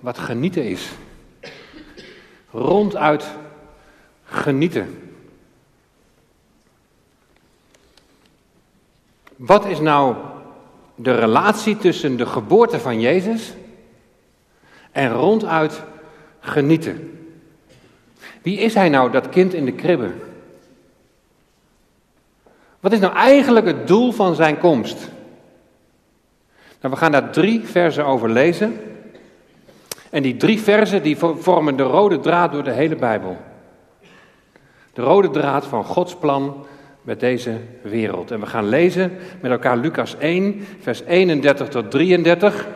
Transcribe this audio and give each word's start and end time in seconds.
wat 0.00 0.18
genieten 0.18 0.64
is. 0.64 0.90
Ronduit 2.50 3.24
genieten. 4.24 5.12
Wat 9.36 9.66
is 9.66 9.80
nou 9.80 10.16
de 10.94 11.14
relatie 11.14 11.76
tussen 11.76 12.16
de 12.16 12.26
geboorte 12.26 12.80
van 12.80 13.00
Jezus 13.00 13.52
en 14.92 15.12
ronduit 15.12 15.82
genieten? 16.40 17.26
Wie 18.42 18.58
is 18.58 18.74
hij 18.74 18.88
nou, 18.88 19.10
dat 19.10 19.28
kind 19.28 19.54
in 19.54 19.64
de 19.64 19.72
kribbe? 19.72 20.10
Wat 22.80 22.92
is 22.92 22.98
nou 22.98 23.14
eigenlijk 23.14 23.66
het 23.66 23.86
doel 23.86 24.12
van 24.12 24.34
zijn 24.34 24.58
komst? 24.58 25.08
Nou, 26.80 26.94
we 26.94 26.96
gaan 27.00 27.12
daar 27.12 27.30
drie 27.30 27.64
versen 27.64 28.04
over 28.04 28.30
lezen. 28.30 28.80
En 30.10 30.22
die 30.22 30.36
drie 30.36 30.60
versen 30.60 31.02
die 31.02 31.16
vormen 31.16 31.76
de 31.76 31.82
rode 31.82 32.20
draad 32.20 32.52
door 32.52 32.64
de 32.64 32.72
hele 32.72 32.96
Bijbel. 32.96 33.36
De 34.92 35.02
rode 35.02 35.30
draad 35.30 35.66
van 35.66 35.84
Gods 35.84 36.16
plan 36.16 36.66
met 37.02 37.20
deze 37.20 37.60
wereld. 37.82 38.30
En 38.30 38.40
we 38.40 38.46
gaan 38.46 38.68
lezen 38.68 39.12
met 39.40 39.50
elkaar 39.50 39.76
Lucas 39.76 40.16
1, 40.18 40.66
vers 40.80 41.02
31 41.02 41.68
tot 41.68 41.90
33. 41.90 42.66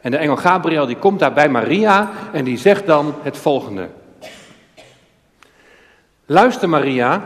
En 0.00 0.10
de 0.10 0.16
engel 0.16 0.36
Gabriel 0.36 0.86
die 0.86 0.96
komt 0.96 1.18
daar 1.18 1.32
bij 1.32 1.48
Maria 1.48 2.10
en 2.32 2.44
die 2.44 2.58
zegt 2.58 2.86
dan 2.86 3.14
het 3.22 3.36
volgende. 3.36 3.88
Luister 6.26 6.68
Maria, 6.68 7.24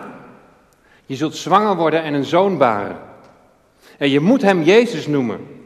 je 1.06 1.16
zult 1.16 1.36
zwanger 1.36 1.76
worden 1.76 2.02
en 2.02 2.14
een 2.14 2.24
zoon 2.24 2.58
baren. 2.58 2.96
En 3.98 4.10
je 4.10 4.20
moet 4.20 4.42
hem 4.42 4.62
Jezus 4.62 5.06
noemen. 5.06 5.57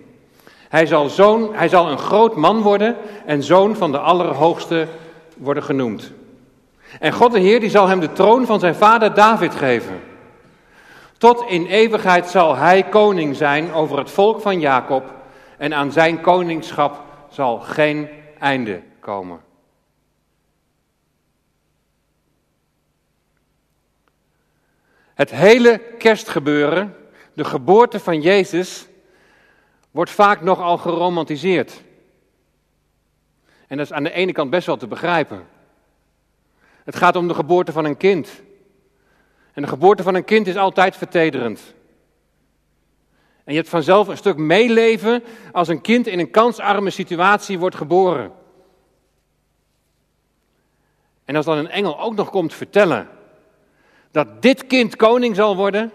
Hij 0.73 0.87
zal, 0.87 1.09
zoon, 1.09 1.55
hij 1.55 1.69
zal 1.69 1.89
een 1.89 1.99
groot 1.99 2.37
man 2.37 2.62
worden 2.62 2.97
en 3.27 3.43
zoon 3.43 3.77
van 3.77 3.93
de 3.93 3.99
Allerhoogste 3.99 4.89
worden 5.37 5.62
genoemd. 5.62 6.12
En 7.01 7.12
God 7.12 7.33
de 7.33 7.41
Heer 7.41 7.61
die 7.61 7.71
zal 7.71 7.89
hem 7.89 8.01
de 8.01 8.12
troon 8.12 8.47
van 8.47 8.61
zijn 8.61 8.75
vader 8.75 9.15
David 9.15 9.55
geven. 9.55 10.00
Tot 11.19 11.45
in 11.48 11.67
eeuwigheid 11.67 12.28
zal 12.28 12.56
hij 12.56 12.83
koning 12.83 13.37
zijn 13.37 13.73
over 13.73 13.98
het 13.98 14.11
volk 14.11 14.41
van 14.41 14.61
Jacob 14.61 15.15
en 15.59 15.75
aan 15.75 15.93
zijn 15.93 16.20
koningschap 16.20 17.03
zal 17.31 17.59
geen 17.59 18.09
einde 18.39 18.83
komen. 19.00 19.41
Het 25.15 25.31
hele 25.31 25.81
kerstgebeuren, 25.98 26.97
de 27.33 27.45
geboorte 27.45 28.00
van 28.00 28.20
Jezus, 28.20 28.87
wordt 29.93 30.11
vaak 30.11 30.41
nogal 30.41 30.79
geromantiseerd. 30.79 31.83
En 33.67 33.77
dat 33.77 33.87
is 33.87 33.93
aan 33.93 34.03
de 34.03 34.12
ene 34.12 34.33
kant 34.33 34.51
best 34.51 34.67
wel 34.67 34.77
te 34.77 34.87
begrijpen. 34.87 35.47
Het 36.84 36.97
gaat 36.97 37.17
om 37.17 37.29
de 37.29 37.34
geboorte 37.34 37.73
van 37.73 37.84
een 37.84 37.97
kind. 37.97 38.43
En 39.53 39.62
de 39.62 39.69
geboorte 39.69 40.03
van 40.03 40.15
een 40.15 40.25
kind 40.25 40.47
is 40.47 40.57
altijd 40.57 40.97
vertederend. 40.97 41.75
En 43.45 43.53
je 43.53 43.59
hebt 43.59 43.69
vanzelf 43.69 44.09
een 44.09 44.17
stuk 44.17 44.37
meeleven 44.37 45.23
als 45.53 45.69
een 45.69 45.81
kind 45.81 46.06
in 46.06 46.19
een 46.19 46.31
kansarme 46.31 46.91
situatie 46.91 47.59
wordt 47.59 47.77
geboren. 47.77 48.33
En 51.25 51.37
als 51.37 51.47
dan 51.47 51.59
een 51.59 51.71
engel 51.71 52.01
ook 52.01 52.15
nog 52.15 52.31
komt 52.31 52.55
vertellen 52.55 53.09
dat 54.11 54.43
dit 54.43 54.67
kind 54.67 54.97
koning 54.97 55.37
zal 55.37 55.56
worden, 55.56 55.93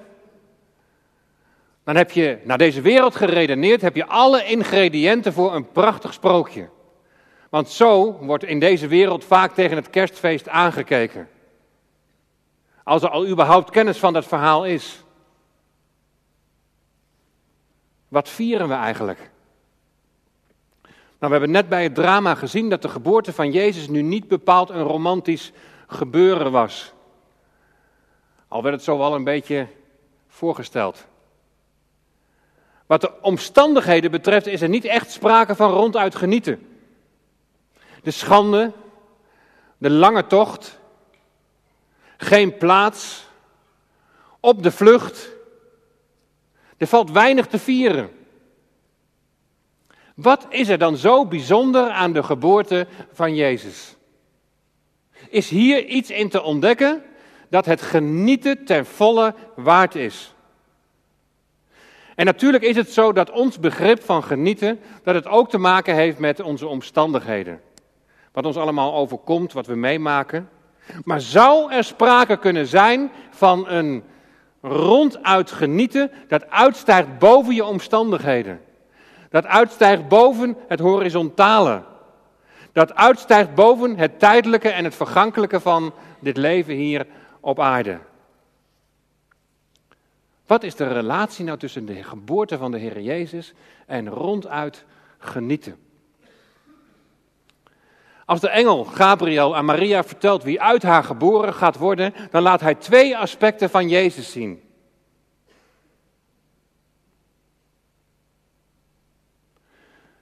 dan 1.88 1.95
heb 1.95 2.11
je 2.11 2.39
naar 2.43 2.57
deze 2.57 2.81
wereld 2.81 3.16
geredeneerd, 3.16 3.81
heb 3.81 3.95
je 3.95 4.05
alle 4.05 4.45
ingrediënten 4.45 5.33
voor 5.33 5.55
een 5.55 5.71
prachtig 5.71 6.13
sprookje. 6.13 6.69
Want 7.49 7.69
zo 7.69 8.11
wordt 8.11 8.43
in 8.43 8.59
deze 8.59 8.88
wereld 8.88 9.23
vaak 9.23 9.53
tegen 9.53 9.75
het 9.75 9.89
kerstfeest 9.89 10.49
aangekeken. 10.49 11.30
Als 12.83 13.02
er 13.02 13.09
al 13.09 13.27
überhaupt 13.27 13.69
kennis 13.69 13.97
van 13.97 14.13
dat 14.13 14.25
verhaal 14.25 14.65
is. 14.65 15.03
Wat 18.08 18.30
vieren 18.30 18.67
we 18.67 18.73
eigenlijk? 18.73 19.30
Nou, 20.83 20.93
we 21.20 21.30
hebben 21.31 21.52
net 21.52 21.70
bij 21.70 21.83
het 21.83 21.95
drama 21.95 22.36
gezien 22.36 22.70
dat 22.70 22.81
de 22.81 22.89
geboorte 22.89 23.33
van 23.33 23.52
Jezus 23.52 23.87
nu 23.87 24.02
niet 24.02 24.27
bepaald 24.27 24.70
een 24.70 24.83
romantisch 24.83 25.52
gebeuren 25.87 26.52
was. 26.52 26.93
Al 28.47 28.64
werd 28.64 28.76
het 28.76 28.83
zo 28.83 28.97
wel 28.97 29.15
een 29.15 29.23
beetje 29.23 29.67
voorgesteld. 30.27 31.08
Wat 32.87 33.02
de 33.02 33.21
omstandigheden 33.21 34.11
betreft 34.11 34.48
is 34.48 34.61
er 34.61 34.70
niet 34.70 34.86
echt 34.86 35.11
sprake 35.11 35.55
van 35.55 35.71
ronduit 35.71 36.15
genieten. 36.15 36.67
De 38.03 38.11
schande, 38.11 38.71
de 39.77 39.89
lange 39.89 40.27
tocht, 40.27 40.80
geen 42.17 42.58
plaats, 42.58 43.27
op 44.39 44.64
de 44.64 44.71
vlucht. 44.71 45.30
Er 46.77 46.87
valt 46.87 47.11
weinig 47.11 47.47
te 47.47 47.59
vieren. 47.59 48.09
Wat 50.15 50.45
is 50.49 50.67
er 50.67 50.77
dan 50.77 50.97
zo 50.97 51.26
bijzonder 51.26 51.89
aan 51.89 52.14
de 52.14 52.23
geboorte 52.23 52.87
van 53.11 53.36
Jezus? 53.36 53.95
Is 55.30 55.49
hier 55.49 55.86
iets 55.86 56.09
in 56.09 56.30
te 56.30 56.42
ontdekken 56.42 57.03
dat 57.49 57.65
het 57.65 57.81
genieten 57.81 58.65
ten 58.65 58.86
volle 58.86 59.36
waard 59.55 59.95
is? 59.95 60.36
En 62.17 62.26
natuurlijk 62.26 62.64
is 62.64 62.76
het 62.76 62.92
zo 62.92 63.11
dat 63.11 63.32
ons 63.32 63.60
begrip 63.60 64.04
van 64.04 64.23
genieten, 64.23 64.80
dat 65.04 65.16
het 65.16 65.28
ook 65.28 65.50
te 65.50 65.58
maken 65.58 65.95
heeft 65.95 66.20
met 66.20 66.42
onze 66.42 66.67
omstandigheden. 66.67 67.61
Wat 68.32 68.45
ons 68.45 68.58
allemaal 68.58 68.94
overkomt, 68.94 69.54
wat 69.54 69.67
we 69.67 69.76
meemaken. 69.76 70.50
Maar 71.04 71.22
zou 71.22 71.72
er 71.72 71.83
sprake 71.83 72.38
kunnen 72.38 72.67
zijn 72.67 73.11
van 73.30 73.67
een 73.67 74.04
ronduit 74.61 75.52
genieten 75.52 76.11
dat 76.27 76.50
uitstijgt 76.50 77.20
boven 77.20 77.56
je 77.56 77.66
omstandigheden? 77.66 78.61
Dat 79.30 79.45
uitstijgt 79.45 80.08
boven 80.08 80.58
het 80.67 80.80
horizontale. 80.80 81.83
Dat 82.72 82.95
uitstijgt 82.95 83.56
boven 83.56 83.98
het 83.98 84.20
tijdelijke 84.20 84.70
en 84.70 84.83
het 84.83 84.95
vergankelijke 84.95 85.60
van 85.60 85.94
dit 86.20 86.38
leven 86.38 86.73
hier 86.73 87.06
op 87.39 87.60
aarde. 87.60 88.00
Wat 90.47 90.63
is 90.63 90.75
de 90.75 90.87
relatie 90.87 91.45
nou 91.45 91.58
tussen 91.58 91.85
de 91.85 92.03
geboorte 92.03 92.58
van 92.58 92.71
de 92.71 92.77
Heer 92.77 93.02
Jezus 93.02 93.53
en 93.85 94.09
ronduit 94.09 94.85
genieten? 95.17 95.77
Als 98.25 98.39
de 98.39 98.49
engel 98.49 98.83
Gabriel 98.83 99.55
aan 99.55 99.65
Maria 99.65 100.03
vertelt 100.03 100.43
wie 100.43 100.61
uit 100.61 100.83
haar 100.83 101.03
geboren 101.03 101.53
gaat 101.53 101.77
worden, 101.77 102.13
dan 102.31 102.41
laat 102.41 102.61
hij 102.61 102.75
twee 102.75 103.17
aspecten 103.17 103.69
van 103.69 103.89
Jezus 103.89 104.31
zien. 104.31 104.61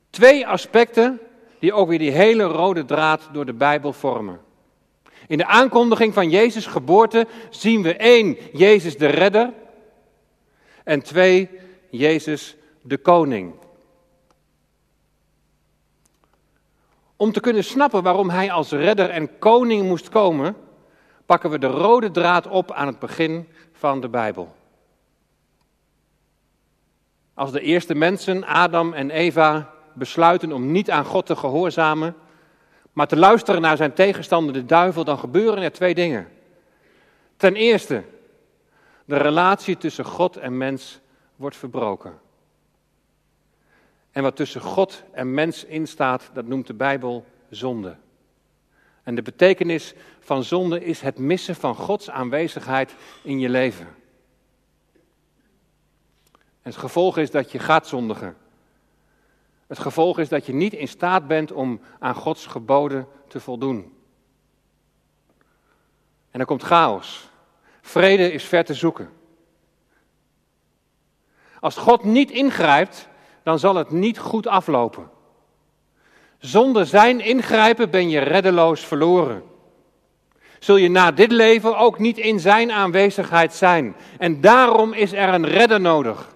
Twee 0.09 0.47
aspecten 0.47 1.19
die 1.59 1.73
ook 1.73 1.87
weer 1.87 1.99
die 1.99 2.11
hele 2.11 2.43
rode 2.43 2.85
draad 2.85 3.29
door 3.31 3.45
de 3.45 3.53
Bijbel 3.53 3.93
vormen. 3.93 4.39
In 5.27 5.37
de 5.37 5.45
aankondiging 5.45 6.13
van 6.13 6.29
Jezus' 6.29 6.65
geboorte 6.65 7.27
zien 7.49 7.81
we 7.81 7.95
één, 7.95 8.37
Jezus 8.53 8.97
de 8.97 9.07
redder, 9.07 9.53
en 10.85 11.01
twee, 11.01 11.49
Jezus 11.89 12.55
de 12.81 12.97
koning. 12.97 13.53
Om 17.15 17.31
te 17.31 17.39
kunnen 17.39 17.63
snappen 17.63 18.03
waarom 18.03 18.29
hij 18.29 18.51
als 18.51 18.71
redder 18.71 19.09
en 19.09 19.39
koning 19.39 19.87
moest 19.87 20.09
komen, 20.09 20.55
pakken 21.25 21.49
we 21.49 21.59
de 21.59 21.67
rode 21.67 22.11
draad 22.11 22.47
op 22.47 22.71
aan 22.71 22.87
het 22.87 22.99
begin 22.99 23.47
van 23.71 24.01
de 24.01 24.09
Bijbel. 24.09 24.55
Als 27.33 27.51
de 27.51 27.61
eerste 27.61 27.95
mensen, 27.95 28.45
Adam 28.45 28.93
en 28.93 29.09
Eva, 29.09 29.73
besluiten 29.93 30.51
om 30.51 30.71
niet 30.71 30.91
aan 30.91 31.05
God 31.05 31.25
te 31.25 31.35
gehoorzamen, 31.35 32.15
maar 32.93 33.07
te 33.07 33.17
luisteren 33.17 33.61
naar 33.61 33.77
zijn 33.77 33.93
tegenstander, 33.93 34.53
de 34.53 34.65
duivel, 34.65 35.03
dan 35.03 35.19
gebeuren 35.19 35.63
er 35.63 35.71
twee 35.71 35.95
dingen. 35.95 36.27
Ten 37.37 37.55
eerste, 37.55 38.03
de 39.05 39.17
relatie 39.17 39.77
tussen 39.77 40.05
God 40.05 40.37
en 40.37 40.57
mens 40.57 40.99
wordt 41.35 41.55
verbroken. 41.55 42.19
En 44.11 44.23
wat 44.23 44.35
tussen 44.35 44.61
God 44.61 45.03
en 45.11 45.33
mens 45.33 45.63
instaat, 45.63 46.29
dat 46.33 46.45
noemt 46.45 46.67
de 46.67 46.73
Bijbel 46.73 47.25
zonde. 47.49 47.95
En 49.03 49.15
de 49.15 49.21
betekenis 49.21 49.93
van 50.19 50.43
zonde 50.43 50.85
is 50.85 51.01
het 51.01 51.17
missen 51.17 51.55
van 51.55 51.75
Gods 51.75 52.09
aanwezigheid 52.09 52.95
in 53.23 53.39
je 53.39 53.49
leven. 53.49 53.87
En 56.33 56.71
het 56.71 56.75
gevolg 56.75 57.17
is 57.17 57.31
dat 57.31 57.51
je 57.51 57.59
gaat 57.59 57.87
zondigen. 57.87 58.37
Het 59.67 59.79
gevolg 59.79 60.19
is 60.19 60.29
dat 60.29 60.45
je 60.45 60.53
niet 60.53 60.73
in 60.73 60.87
staat 60.87 61.27
bent 61.27 61.51
om 61.51 61.81
aan 61.99 62.15
Gods 62.15 62.45
geboden 62.45 63.07
te 63.27 63.39
voldoen. 63.39 63.93
En 66.31 66.37
dan 66.37 66.45
komt 66.45 66.63
chaos. 66.63 67.29
Vrede 67.85 68.31
is 68.31 68.43
ver 68.43 68.65
te 68.65 68.73
zoeken. 68.73 69.09
Als 71.59 71.75
God 71.75 72.03
niet 72.03 72.31
ingrijpt, 72.31 73.07
dan 73.43 73.59
zal 73.59 73.75
het 73.75 73.91
niet 73.91 74.19
goed 74.19 74.47
aflopen. 74.47 75.09
Zonder 76.37 76.85
zijn 76.85 77.19
ingrijpen 77.19 77.89
ben 77.89 78.09
je 78.09 78.19
reddeloos 78.19 78.85
verloren. 78.85 79.43
Zul 80.59 80.75
je 80.75 80.89
na 80.89 81.11
dit 81.11 81.31
leven 81.31 81.77
ook 81.77 81.99
niet 81.99 82.17
in 82.17 82.39
zijn 82.39 82.71
aanwezigheid 82.71 83.53
zijn. 83.53 83.95
En 84.17 84.41
daarom 84.41 84.93
is 84.93 85.11
er 85.11 85.33
een 85.33 85.47
redder 85.47 85.81
nodig. 85.81 86.33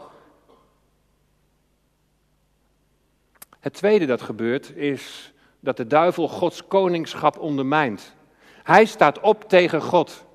Het 3.60 3.74
tweede 3.74 4.06
dat 4.06 4.22
gebeurt 4.22 4.76
is 4.76 5.34
dat 5.60 5.78
de 5.78 5.88
duivel 5.88 6.28
Gods 6.28 6.68
koningschap 6.68 7.40
ondermijnt. 7.40 8.16
Hij 8.64 8.86
staat 8.86 9.20
op 9.20 9.50
tegen 9.50 9.82
God. 9.82 10.28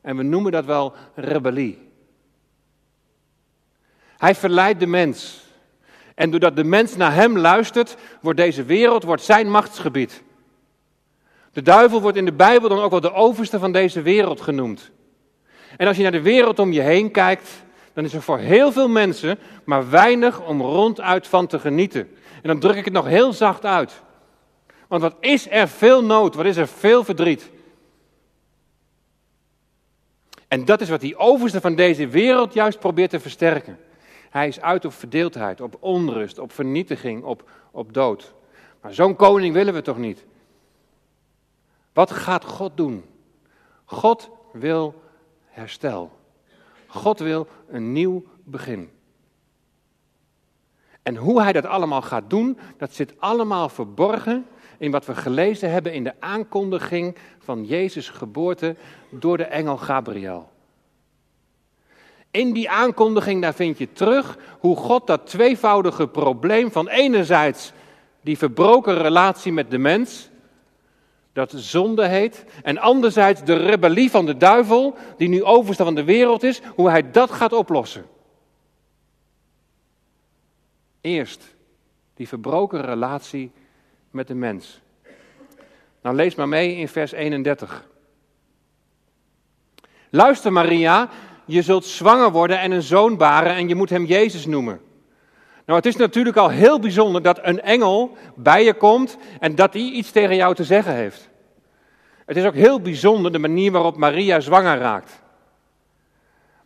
En 0.00 0.16
we 0.16 0.22
noemen 0.22 0.52
dat 0.52 0.64
wel 0.64 0.94
rebellie. 1.14 1.78
Hij 4.16 4.34
verleidt 4.34 4.80
de 4.80 4.86
mens. 4.86 5.46
En 6.14 6.30
doordat 6.30 6.56
de 6.56 6.64
mens 6.64 6.96
naar 6.96 7.14
hem 7.14 7.38
luistert, 7.38 7.96
wordt 8.20 8.38
deze 8.38 8.64
wereld 8.64 9.02
wordt 9.02 9.22
zijn 9.22 9.50
machtsgebied. 9.50 10.22
De 11.52 11.62
duivel 11.62 12.00
wordt 12.00 12.16
in 12.16 12.24
de 12.24 12.32
Bijbel 12.32 12.68
dan 12.68 12.80
ook 12.80 12.90
wel 12.90 13.00
de 13.00 13.12
overste 13.12 13.58
van 13.58 13.72
deze 13.72 14.02
wereld 14.02 14.40
genoemd. 14.40 14.90
En 15.76 15.86
als 15.86 15.96
je 15.96 16.02
naar 16.02 16.12
de 16.12 16.22
wereld 16.22 16.58
om 16.58 16.72
je 16.72 16.80
heen 16.80 17.10
kijkt, 17.10 17.48
dan 17.92 18.04
is 18.04 18.14
er 18.14 18.22
voor 18.22 18.38
heel 18.38 18.72
veel 18.72 18.88
mensen 18.88 19.38
maar 19.64 19.90
weinig 19.90 20.46
om 20.46 20.60
ronduit 20.60 21.26
van 21.26 21.46
te 21.46 21.58
genieten. 21.58 22.08
En 22.42 22.48
dan 22.48 22.58
druk 22.58 22.76
ik 22.76 22.84
het 22.84 22.94
nog 22.94 23.06
heel 23.06 23.32
zacht 23.32 23.64
uit. 23.64 24.02
Want 24.88 25.02
wat 25.02 25.16
is 25.20 25.50
er 25.50 25.68
veel 25.68 26.04
nood, 26.04 26.34
wat 26.34 26.46
is 26.46 26.56
er 26.56 26.68
veel 26.68 27.04
verdriet. 27.04 27.50
En 30.48 30.64
dat 30.64 30.80
is 30.80 30.88
wat 30.88 31.00
die 31.00 31.16
overste 31.16 31.60
van 31.60 31.74
deze 31.74 32.08
wereld 32.08 32.54
juist 32.54 32.78
probeert 32.78 33.10
te 33.10 33.20
versterken. 33.20 33.78
Hij 34.30 34.48
is 34.48 34.60
uit 34.60 34.84
op 34.84 34.92
verdeeldheid, 34.92 35.60
op 35.60 35.76
onrust, 35.80 36.38
op 36.38 36.52
vernietiging, 36.52 37.22
op, 37.22 37.50
op 37.70 37.92
dood. 37.92 38.34
Maar 38.80 38.94
zo'n 38.94 39.16
koning 39.16 39.54
willen 39.54 39.74
we 39.74 39.82
toch 39.82 39.98
niet? 39.98 40.24
Wat 41.92 42.10
gaat 42.10 42.44
God 42.44 42.76
doen? 42.76 43.04
God 43.84 44.30
wil 44.52 45.02
herstel. 45.46 46.18
God 46.86 47.18
wil 47.18 47.46
een 47.68 47.92
nieuw 47.92 48.24
begin. 48.44 48.90
En 51.02 51.16
hoe 51.16 51.42
hij 51.42 51.52
dat 51.52 51.64
allemaal 51.66 52.02
gaat 52.02 52.30
doen, 52.30 52.58
dat 52.76 52.94
zit 52.94 53.14
allemaal 53.18 53.68
verborgen 53.68 54.46
in 54.78 54.90
wat 54.90 55.06
we 55.06 55.14
gelezen 55.14 55.70
hebben 55.70 55.92
in 55.92 56.04
de 56.04 56.14
aankondiging 56.18 57.16
van 57.38 57.64
Jezus' 57.64 58.08
geboorte 58.08 58.76
door 59.10 59.36
de 59.36 59.44
engel 59.44 59.76
Gabriel. 59.76 60.50
In 62.30 62.52
die 62.52 62.70
aankondiging 62.70 63.42
daar 63.42 63.54
vind 63.54 63.78
je 63.78 63.92
terug 63.92 64.38
hoe 64.58 64.76
God 64.76 65.06
dat 65.06 65.26
tweevoudige 65.26 66.08
probleem 66.08 66.72
van 66.72 66.88
enerzijds 66.88 67.72
die 68.20 68.38
verbroken 68.38 68.98
relatie 68.98 69.52
met 69.52 69.70
de 69.70 69.78
mens, 69.78 70.28
dat 71.32 71.52
zonde 71.56 72.06
heet, 72.06 72.44
en 72.62 72.78
anderzijds 72.78 73.44
de 73.44 73.56
rebellie 73.56 74.10
van 74.10 74.26
de 74.26 74.36
duivel, 74.36 74.96
die 75.16 75.28
nu 75.28 75.44
overste 75.44 75.84
van 75.84 75.94
de 75.94 76.04
wereld 76.04 76.42
is, 76.42 76.60
hoe 76.74 76.90
hij 76.90 77.10
dat 77.10 77.30
gaat 77.30 77.52
oplossen. 77.52 78.06
Eerst 81.00 81.56
die 82.14 82.28
verbroken 82.28 82.80
relatie 82.80 83.50
met 84.10 84.26
de 84.26 84.34
mens. 84.34 84.80
Nou, 86.02 86.16
lees 86.16 86.34
maar 86.34 86.48
mee 86.48 86.76
in 86.76 86.88
vers 86.88 87.12
31. 87.12 87.86
Luister 90.10 90.52
Maria, 90.52 91.08
je 91.44 91.62
zult 91.62 91.84
zwanger 91.84 92.30
worden 92.30 92.60
en 92.60 92.70
een 92.70 92.82
zoon 92.82 93.16
baren 93.16 93.54
en 93.54 93.68
je 93.68 93.74
moet 93.74 93.90
hem 93.90 94.04
Jezus 94.04 94.46
noemen. 94.46 94.80
Nou, 95.64 95.78
het 95.78 95.88
is 95.88 95.96
natuurlijk 95.96 96.36
al 96.36 96.48
heel 96.48 96.80
bijzonder 96.80 97.22
dat 97.22 97.38
een 97.42 97.60
engel 97.60 98.16
bij 98.34 98.64
je 98.64 98.74
komt 98.74 99.16
en 99.40 99.54
dat 99.54 99.72
hij 99.72 99.82
iets 99.82 100.10
tegen 100.10 100.36
jou 100.36 100.54
te 100.54 100.64
zeggen 100.64 100.94
heeft. 100.94 101.28
Het 102.26 102.36
is 102.36 102.44
ook 102.44 102.54
heel 102.54 102.80
bijzonder 102.80 103.32
de 103.32 103.38
manier 103.38 103.72
waarop 103.72 103.96
Maria 103.96 104.40
zwanger 104.40 104.78
raakt. 104.78 105.22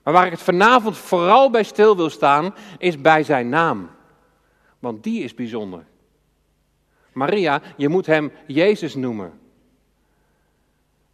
Maar 0.02 0.12
waar 0.12 0.24
ik 0.24 0.32
het 0.32 0.42
vanavond 0.42 0.96
vooral 0.96 1.50
bij 1.50 1.62
stil 1.62 1.96
wil 1.96 2.10
staan, 2.10 2.54
is 2.78 3.00
bij 3.00 3.22
zijn 3.22 3.48
naam. 3.48 3.90
Want 4.78 5.02
die 5.02 5.22
is 5.22 5.34
bijzonder. 5.34 5.84
Maria, 7.12 7.62
je 7.76 7.88
moet 7.88 8.06
hem 8.06 8.32
Jezus 8.46 8.94
noemen. 8.94 9.40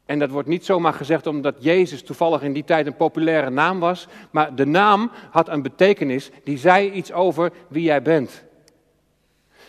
En 0.06 0.18
dat 0.18 0.30
wordt 0.30 0.48
niet 0.48 0.64
zomaar 0.64 0.92
gezegd 0.92 1.26
omdat 1.26 1.56
Jezus 1.58 2.02
toevallig 2.02 2.42
in 2.42 2.52
die 2.52 2.64
tijd 2.64 2.86
een 2.86 2.96
populaire 2.96 3.50
naam 3.50 3.80
was, 3.80 4.06
maar 4.30 4.54
de 4.54 4.66
naam 4.66 5.10
had 5.30 5.48
een 5.48 5.62
betekenis 5.62 6.30
die 6.44 6.58
zei 6.58 6.90
iets 6.90 7.12
over 7.12 7.52
wie 7.68 7.82
jij 7.82 8.02
bent. 8.02 8.44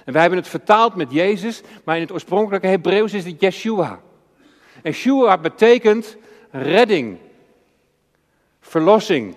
En 0.06 0.14
wij 0.14 0.22
hebben 0.22 0.40
het 0.40 0.50
vertaald 0.50 0.96
met 0.96 1.12
Jezus, 1.12 1.62
maar 1.84 1.96
in 1.96 2.02
het 2.02 2.12
oorspronkelijke 2.12 2.68
Hebreeuws 2.68 3.14
is 3.14 3.26
het 3.26 3.42
Yeshua. 3.42 4.00
En 4.81 4.92
Yeshua 4.92 5.38
betekent 5.38 6.18
redding, 6.52 7.18
verlossing. 8.60 9.36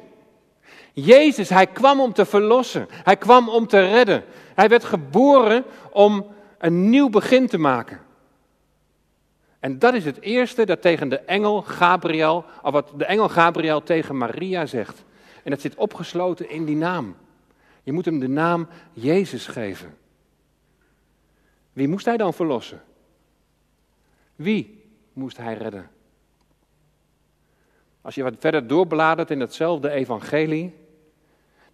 Jezus, 0.92 1.48
hij 1.48 1.66
kwam 1.66 2.00
om 2.00 2.12
te 2.12 2.24
verlossen. 2.24 2.88
Hij 2.90 3.16
kwam 3.16 3.48
om 3.48 3.66
te 3.66 3.80
redden. 3.80 4.24
Hij 4.54 4.68
werd 4.68 4.84
geboren 4.84 5.64
om 5.90 6.26
een 6.62 6.90
nieuw 6.90 7.08
begin 7.08 7.46
te 7.46 7.58
maken. 7.58 8.00
En 9.58 9.78
dat 9.78 9.94
is 9.94 10.04
het 10.04 10.20
eerste 10.20 10.66
dat 10.66 10.82
tegen 10.82 11.08
de 11.08 11.18
engel 11.18 11.62
Gabriel, 11.62 12.44
of 12.62 12.72
wat 12.72 12.92
de 12.96 13.04
engel 13.04 13.28
Gabriel 13.28 13.82
tegen 13.82 14.16
Maria 14.16 14.66
zegt. 14.66 15.04
En 15.42 15.50
dat 15.50 15.60
zit 15.60 15.74
opgesloten 15.74 16.50
in 16.50 16.64
die 16.64 16.76
naam. 16.76 17.16
Je 17.82 17.92
moet 17.92 18.04
hem 18.04 18.18
de 18.18 18.28
naam 18.28 18.68
Jezus 18.92 19.46
geven. 19.46 19.96
Wie 21.72 21.88
moest 21.88 22.04
hij 22.04 22.16
dan 22.16 22.34
verlossen? 22.34 22.82
Wie 24.36 24.84
moest 25.12 25.36
hij 25.36 25.54
redden? 25.54 25.90
Als 28.00 28.14
je 28.14 28.22
wat 28.22 28.34
verder 28.38 28.66
doorbladert 28.66 29.30
in 29.30 29.40
hetzelfde 29.40 29.90
evangelie, 29.90 30.74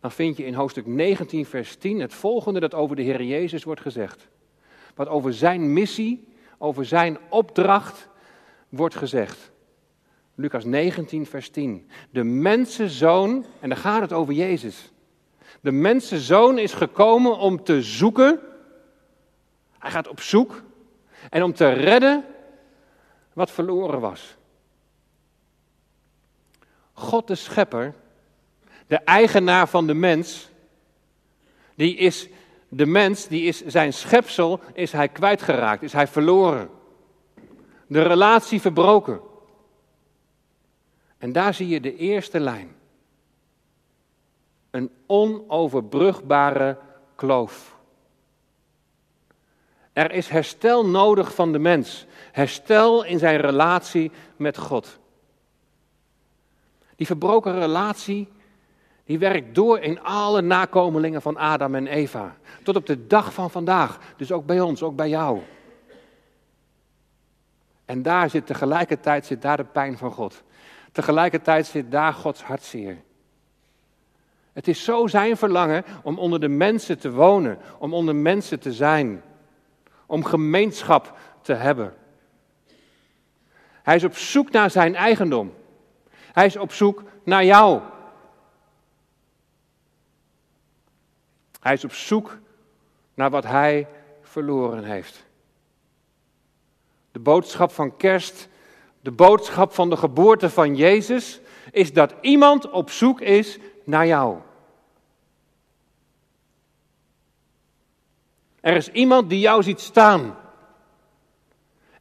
dan 0.00 0.10
vind 0.10 0.36
je 0.36 0.44
in 0.44 0.54
hoofdstuk 0.54 0.86
19, 0.86 1.46
vers 1.46 1.76
10 1.76 2.00
het 2.00 2.14
volgende 2.14 2.60
dat 2.60 2.74
over 2.74 2.96
de 2.96 3.02
Heer 3.02 3.22
Jezus 3.22 3.64
wordt 3.64 3.80
gezegd. 3.80 4.28
Wat 4.98 5.08
over 5.08 5.34
zijn 5.34 5.72
missie, 5.72 6.28
over 6.58 6.84
zijn 6.86 7.18
opdracht 7.28 8.08
wordt 8.68 8.94
gezegd. 8.94 9.50
Lucas 10.34 10.64
19, 10.64 11.26
vers 11.26 11.50
10. 11.50 11.90
De 12.10 12.24
mensenzoon, 12.24 13.46
en 13.60 13.68
dan 13.68 13.78
gaat 13.78 14.00
het 14.00 14.12
over 14.12 14.34
Jezus. 14.34 14.92
De 15.60 15.72
mensenzoon 15.72 16.58
is 16.58 16.72
gekomen 16.72 17.38
om 17.38 17.64
te 17.64 17.82
zoeken. 17.82 18.40
Hij 19.78 19.90
gaat 19.90 20.08
op 20.08 20.20
zoek. 20.20 20.62
En 21.30 21.42
om 21.42 21.52
te 21.52 21.68
redden 21.68 22.24
wat 23.32 23.50
verloren 23.50 24.00
was. 24.00 24.36
God 26.92 27.26
de 27.26 27.34
schepper, 27.34 27.94
de 28.86 28.96
eigenaar 28.96 29.68
van 29.68 29.86
de 29.86 29.94
mens, 29.94 30.48
die 31.74 31.96
is 31.96 32.28
de 32.68 32.86
mens, 32.86 33.26
die 33.26 33.42
is 33.42 33.66
zijn 33.66 33.92
schepsel, 33.92 34.60
is 34.72 34.92
hij 34.92 35.08
kwijtgeraakt, 35.08 35.82
is 35.82 35.92
hij 35.92 36.06
verloren. 36.06 36.70
De 37.86 38.02
relatie 38.02 38.60
verbroken. 38.60 39.20
En 41.18 41.32
daar 41.32 41.54
zie 41.54 41.68
je 41.68 41.80
de 41.80 41.96
eerste 41.96 42.40
lijn. 42.40 42.76
Een 44.70 44.90
onoverbrugbare 45.06 46.78
kloof. 47.14 47.76
Er 49.92 50.12
is 50.12 50.28
herstel 50.28 50.86
nodig 50.86 51.34
van 51.34 51.52
de 51.52 51.58
mens. 51.58 52.06
Herstel 52.32 53.04
in 53.04 53.18
zijn 53.18 53.40
relatie 53.40 54.10
met 54.36 54.58
God. 54.58 54.98
Die 56.96 57.06
verbroken 57.06 57.58
relatie, 57.58 58.28
die 59.08 59.18
werkt 59.18 59.54
door 59.54 59.78
in 59.78 60.00
alle 60.02 60.40
nakomelingen 60.40 61.22
van 61.22 61.36
Adam 61.36 61.74
en 61.74 61.86
Eva. 61.86 62.36
Tot 62.62 62.76
op 62.76 62.86
de 62.86 63.06
dag 63.06 63.32
van 63.32 63.50
vandaag. 63.50 63.98
Dus 64.16 64.32
ook 64.32 64.46
bij 64.46 64.60
ons, 64.60 64.82
ook 64.82 64.96
bij 64.96 65.08
jou. 65.08 65.40
En 67.84 68.02
daar 68.02 68.30
zit 68.30 68.46
tegelijkertijd 68.46 69.26
zit 69.26 69.42
daar 69.42 69.56
de 69.56 69.64
pijn 69.64 69.98
van 69.98 70.12
God. 70.12 70.42
Tegelijkertijd 70.92 71.66
zit 71.66 71.90
daar 71.90 72.12
Gods 72.12 72.42
hartzeer. 72.42 72.96
Het 74.52 74.68
is 74.68 74.84
zo 74.84 75.06
zijn 75.06 75.36
verlangen 75.36 75.84
om 76.02 76.18
onder 76.18 76.40
de 76.40 76.48
mensen 76.48 76.98
te 76.98 77.10
wonen, 77.10 77.58
om 77.78 77.94
onder 77.94 78.16
mensen 78.16 78.60
te 78.60 78.72
zijn, 78.72 79.22
om 80.06 80.24
gemeenschap 80.24 81.18
te 81.42 81.52
hebben. 81.52 81.94
Hij 83.82 83.96
is 83.96 84.04
op 84.04 84.16
zoek 84.16 84.50
naar 84.50 84.70
zijn 84.70 84.94
eigendom. 84.94 85.54
Hij 86.32 86.46
is 86.46 86.56
op 86.56 86.72
zoek 86.72 87.02
naar 87.24 87.44
jou. 87.44 87.80
Hij 91.60 91.72
is 91.72 91.84
op 91.84 91.92
zoek 91.92 92.38
naar 93.14 93.30
wat 93.30 93.44
hij 93.44 93.88
verloren 94.22 94.84
heeft. 94.84 95.26
De 97.12 97.18
boodschap 97.18 97.72
van 97.72 97.96
kerst, 97.96 98.48
de 99.00 99.10
boodschap 99.10 99.72
van 99.72 99.90
de 99.90 99.96
geboorte 99.96 100.50
van 100.50 100.76
Jezus, 100.76 101.40
is 101.70 101.92
dat 101.92 102.14
iemand 102.20 102.70
op 102.70 102.90
zoek 102.90 103.20
is 103.20 103.58
naar 103.84 104.06
jou. 104.06 104.38
Er 108.60 108.76
is 108.76 108.90
iemand 108.90 109.28
die 109.28 109.40
jou 109.40 109.62
ziet 109.62 109.80
staan 109.80 110.36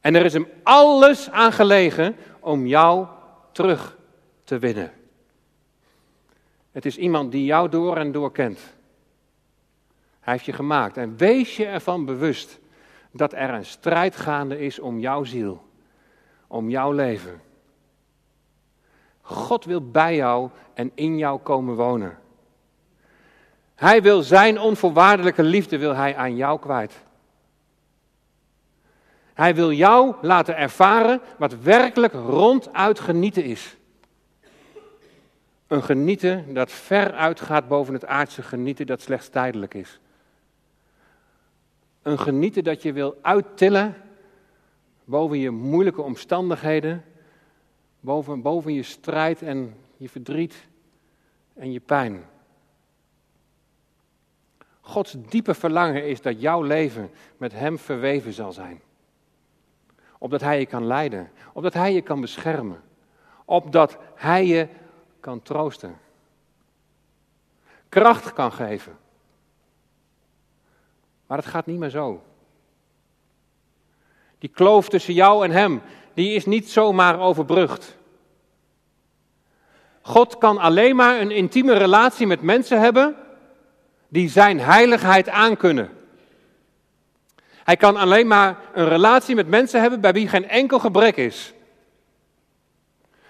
En 0.07 0.15
er 0.15 0.25
is 0.25 0.33
hem 0.33 0.47
alles 0.63 1.29
aan 1.29 1.51
gelegen 1.51 2.15
om 2.39 2.67
jou 2.67 3.07
terug 3.51 3.97
te 4.43 4.59
winnen. 4.59 4.91
Het 6.71 6.85
is 6.85 6.97
iemand 6.97 7.31
die 7.31 7.45
jou 7.45 7.69
door 7.69 7.97
en 7.97 8.11
door 8.11 8.31
kent. 8.31 8.59
Hij 10.27 10.35
heeft 10.35 10.47
je 10.47 10.53
gemaakt. 10.53 10.97
En 10.97 11.17
wees 11.17 11.57
je 11.57 11.65
ervan 11.65 12.05
bewust 12.05 12.59
dat 13.11 13.33
er 13.33 13.49
een 13.49 13.65
strijd 13.65 14.15
gaande 14.15 14.59
is 14.59 14.79
om 14.79 14.99
jouw 14.99 15.23
ziel, 15.23 15.63
om 16.47 16.69
jouw 16.69 16.91
leven. 16.91 17.41
God 19.21 19.65
wil 19.65 19.91
bij 19.91 20.15
jou 20.15 20.49
en 20.73 20.91
in 20.95 21.17
jou 21.17 21.39
komen 21.39 21.75
wonen. 21.75 22.17
Hij 23.75 24.01
wil 24.01 24.21
zijn 24.21 24.59
onvoorwaardelijke 24.59 25.43
liefde 25.43 25.77
wil 25.77 25.95
hij 25.95 26.15
aan 26.15 26.35
jou 26.35 26.59
kwijt. 26.59 26.93
Hij 29.33 29.55
wil 29.55 29.71
jou 29.71 30.15
laten 30.21 30.57
ervaren 30.57 31.21
wat 31.37 31.59
werkelijk 31.59 32.13
ronduit 32.13 32.99
genieten 32.99 33.43
is. 33.43 33.77
Een 35.67 35.83
genieten 35.83 36.53
dat 36.53 36.71
ver 36.71 37.13
uitgaat 37.13 37.67
boven 37.67 37.93
het 37.93 38.05
aardse 38.05 38.43
genieten 38.43 38.85
dat 38.85 39.01
slechts 39.01 39.29
tijdelijk 39.29 39.73
is. 39.73 39.99
Een 42.07 42.19
genieten 42.19 42.63
dat 42.63 42.81
je 42.81 42.93
wil 42.93 43.17
uittillen 43.21 43.95
boven 45.03 45.39
je 45.39 45.49
moeilijke 45.49 46.01
omstandigheden, 46.01 47.03
boven, 47.99 48.41
boven 48.41 48.73
je 48.73 48.83
strijd 48.83 49.41
en 49.41 49.75
je 49.97 50.09
verdriet 50.09 50.67
en 51.53 51.71
je 51.71 51.79
pijn. 51.79 52.25
Gods 54.81 55.15
diepe 55.29 55.53
verlangen 55.53 56.07
is 56.07 56.21
dat 56.21 56.41
jouw 56.41 56.61
leven 56.61 57.09
met 57.37 57.53
Hem 57.53 57.77
verweven 57.77 58.33
zal 58.33 58.51
zijn. 58.51 58.81
Opdat 60.17 60.41
Hij 60.41 60.59
je 60.59 60.65
kan 60.65 60.85
leiden, 60.85 61.31
opdat 61.53 61.73
Hij 61.73 61.93
je 61.93 62.01
kan 62.01 62.21
beschermen, 62.21 62.81
opdat 63.45 63.97
Hij 64.15 64.45
je 64.45 64.67
kan 65.19 65.41
troosten, 65.41 65.97
kracht 67.89 68.33
kan 68.33 68.51
geven. 68.51 68.97
Maar 71.27 71.37
het 71.37 71.47
gaat 71.47 71.65
niet 71.65 71.79
meer 71.79 71.89
zo. 71.89 72.23
Die 74.39 74.49
kloof 74.49 74.89
tussen 74.89 75.13
jou 75.13 75.45
en 75.45 75.51
Hem, 75.51 75.81
die 76.13 76.35
is 76.35 76.45
niet 76.45 76.69
zomaar 76.69 77.19
overbrugd. 77.19 77.97
God 80.01 80.37
kan 80.37 80.57
alleen 80.57 80.95
maar 80.95 81.19
een 81.21 81.31
intieme 81.31 81.73
relatie 81.73 82.27
met 82.27 82.41
mensen 82.41 82.79
hebben 82.79 83.15
die 84.07 84.29
Zijn 84.29 84.59
heiligheid 84.59 85.29
aankunnen. 85.29 85.89
Hij 87.63 87.77
kan 87.77 87.95
alleen 87.95 88.27
maar 88.27 88.57
een 88.73 88.87
relatie 88.87 89.35
met 89.35 89.47
mensen 89.47 89.81
hebben 89.81 90.01
bij 90.01 90.13
wie 90.13 90.27
geen 90.27 90.49
enkel 90.49 90.79
gebrek 90.79 91.17
is. 91.17 91.53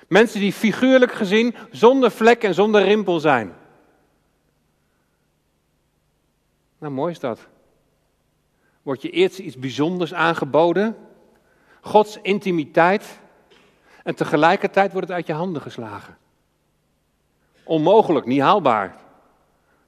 Mensen 0.08 0.40
die 0.40 0.54
figuurlijk 0.54 1.12
gezien 1.12 1.56
zonder 1.72 2.12
vlek 2.12 2.44
en 2.44 2.54
zonder 2.54 2.84
rimpel 2.84 3.20
zijn. 3.20 3.56
Nou, 6.78 6.94
mooi 6.94 7.12
is 7.12 7.20
dat. 7.20 7.48
Wordt 8.88 9.02
je 9.02 9.10
eerst 9.10 9.40
iets 9.40 9.58
bijzonders 9.58 10.14
aangeboden, 10.14 10.98
Gods 11.82 12.20
intimiteit, 12.22 13.20
en 14.04 14.16
tegelijkertijd 14.16 14.92
wordt 14.92 15.08
het 15.08 15.16
uit 15.16 15.28
je 15.28 15.34
handen 15.34 15.62
geslagen. 15.62 16.18
Onmogelijk, 17.64 18.26
niet 18.26 18.42
haalbaar. 18.42 18.96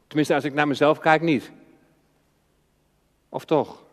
Tenminste, 0.08 0.34
als 0.34 0.44
ik 0.44 0.54
naar 0.54 0.68
mezelf 0.68 1.00
kijk, 1.00 1.22
niet. 1.22 1.52
Of 3.30 3.46
toch? 3.46 3.84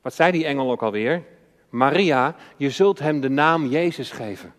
Wat 0.00 0.14
zei 0.14 0.32
die 0.32 0.46
engel 0.46 0.70
ook 0.70 0.82
alweer? 0.82 1.24
Maria, 1.68 2.34
je 2.56 2.70
zult 2.70 2.98
hem 2.98 3.20
de 3.20 3.30
naam 3.30 3.66
Jezus 3.66 4.10
geven. 4.10 4.54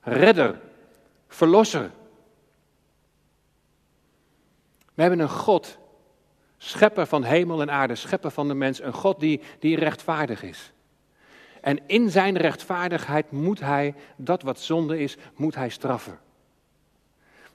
Redder, 0.00 0.60
verlosser. 1.28 1.90
We 4.94 5.02
hebben 5.02 5.20
een 5.20 5.30
God, 5.30 5.78
schepper 6.64 7.06
van 7.06 7.24
hemel 7.24 7.60
en 7.60 7.70
aarde, 7.70 7.94
schepper 7.94 8.30
van 8.30 8.48
de 8.48 8.54
mens, 8.54 8.82
een 8.82 8.92
God 8.92 9.20
die, 9.20 9.40
die 9.58 9.76
rechtvaardig 9.76 10.42
is. 10.42 10.72
En 11.60 11.80
in 11.86 12.10
zijn 12.10 12.36
rechtvaardigheid 12.36 13.30
moet 13.30 13.60
hij 13.60 13.94
dat 14.16 14.42
wat 14.42 14.60
zonde 14.60 14.98
is, 14.98 15.16
moet 15.36 15.54
hij 15.54 15.68
straffen. 15.68 16.18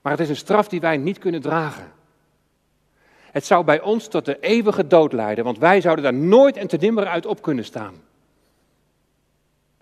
Maar 0.02 0.12
het 0.12 0.22
is 0.22 0.30
een 0.30 0.36
straf 0.36 0.68
die 0.68 0.80
wij 0.80 0.98
niet 0.98 1.18
kunnen 1.18 1.42
dragen. 1.42 1.92
Het 3.32 3.46
zou 3.46 3.64
bij 3.64 3.82
ons 3.82 4.08
tot 4.08 4.26
de 4.26 4.40
eeuwige 4.40 4.88
dood 4.88 5.14
leiden, 5.14 5.44
want 5.44 5.58
wij 5.58 5.82
zouden 5.82 6.04
daar 6.04 6.14
nooit 6.14 6.58
en 6.58 6.68
te 6.68 6.78
nimmer 6.78 7.08
uit 7.08 7.26
op 7.26 7.42
kunnen 7.42 7.66
staan. 7.66 7.96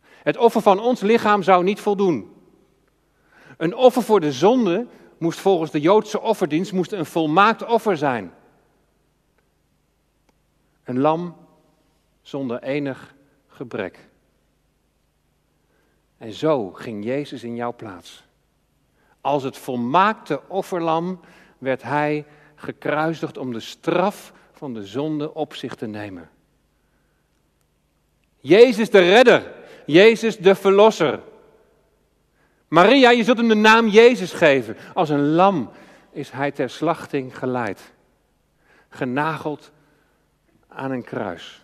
Het 0.02 0.38
offer 0.38 0.62
van 0.62 0.80
ons 0.80 1.02
lichaam 1.02 1.44
zou 1.44 1.64
niet 1.64 1.80
voldoen. 1.80 2.34
Een 3.58 3.76
offer 3.76 4.04
voor 4.04 4.20
de 4.20 4.32
zonde 4.32 4.88
moest 5.18 5.40
volgens 5.40 5.72
de 5.72 5.80
Joodse 5.80 6.22
offerdienst 6.22 6.74
moest 6.74 6.92
een 6.92 7.06
volmaakt 7.06 7.66
offer 7.66 7.98
zijn. 7.98 8.34
Een 10.86 11.00
lam 11.00 11.36
zonder 12.22 12.64
enig 12.64 13.16
gebrek. 13.48 14.00
En 16.18 16.34
zo 16.34 16.72
ging 16.72 17.04
Jezus 17.04 17.44
in 17.44 17.56
jouw 17.56 17.74
plaats. 17.74 18.24
Als 19.22 19.44
het 19.44 19.58
volmaakte 19.58 20.42
offerlam 20.48 21.20
werd 21.58 21.84
hij 21.84 22.26
gekruisigd 22.56 23.38
om 23.38 23.54
de 23.54 23.60
straf 23.60 24.34
van 24.52 24.74
de 24.74 24.86
zonde 24.86 25.34
op 25.34 25.54
zich 25.54 25.76
te 25.76 25.86
nemen. 25.86 26.30
Jezus 28.40 28.90
de 28.90 29.00
redder, 29.00 29.54
Jezus 29.86 30.38
de 30.38 30.56
verlosser. 30.56 31.20
Maria, 32.68 33.10
je 33.10 33.24
zult 33.24 33.38
hem 33.38 33.48
de 33.48 33.56
naam 33.56 33.88
Jezus 33.88 34.34
geven. 34.34 34.78
Als 34.94 35.10
een 35.10 35.30
lam 35.30 35.70
is 36.12 36.30
hij 36.30 36.52
ter 36.52 36.70
slachting 36.70 37.38
geleid, 37.38 37.94
genageld 38.90 39.72
aan 40.76 40.92
een 40.92 41.04
kruis. 41.04 41.64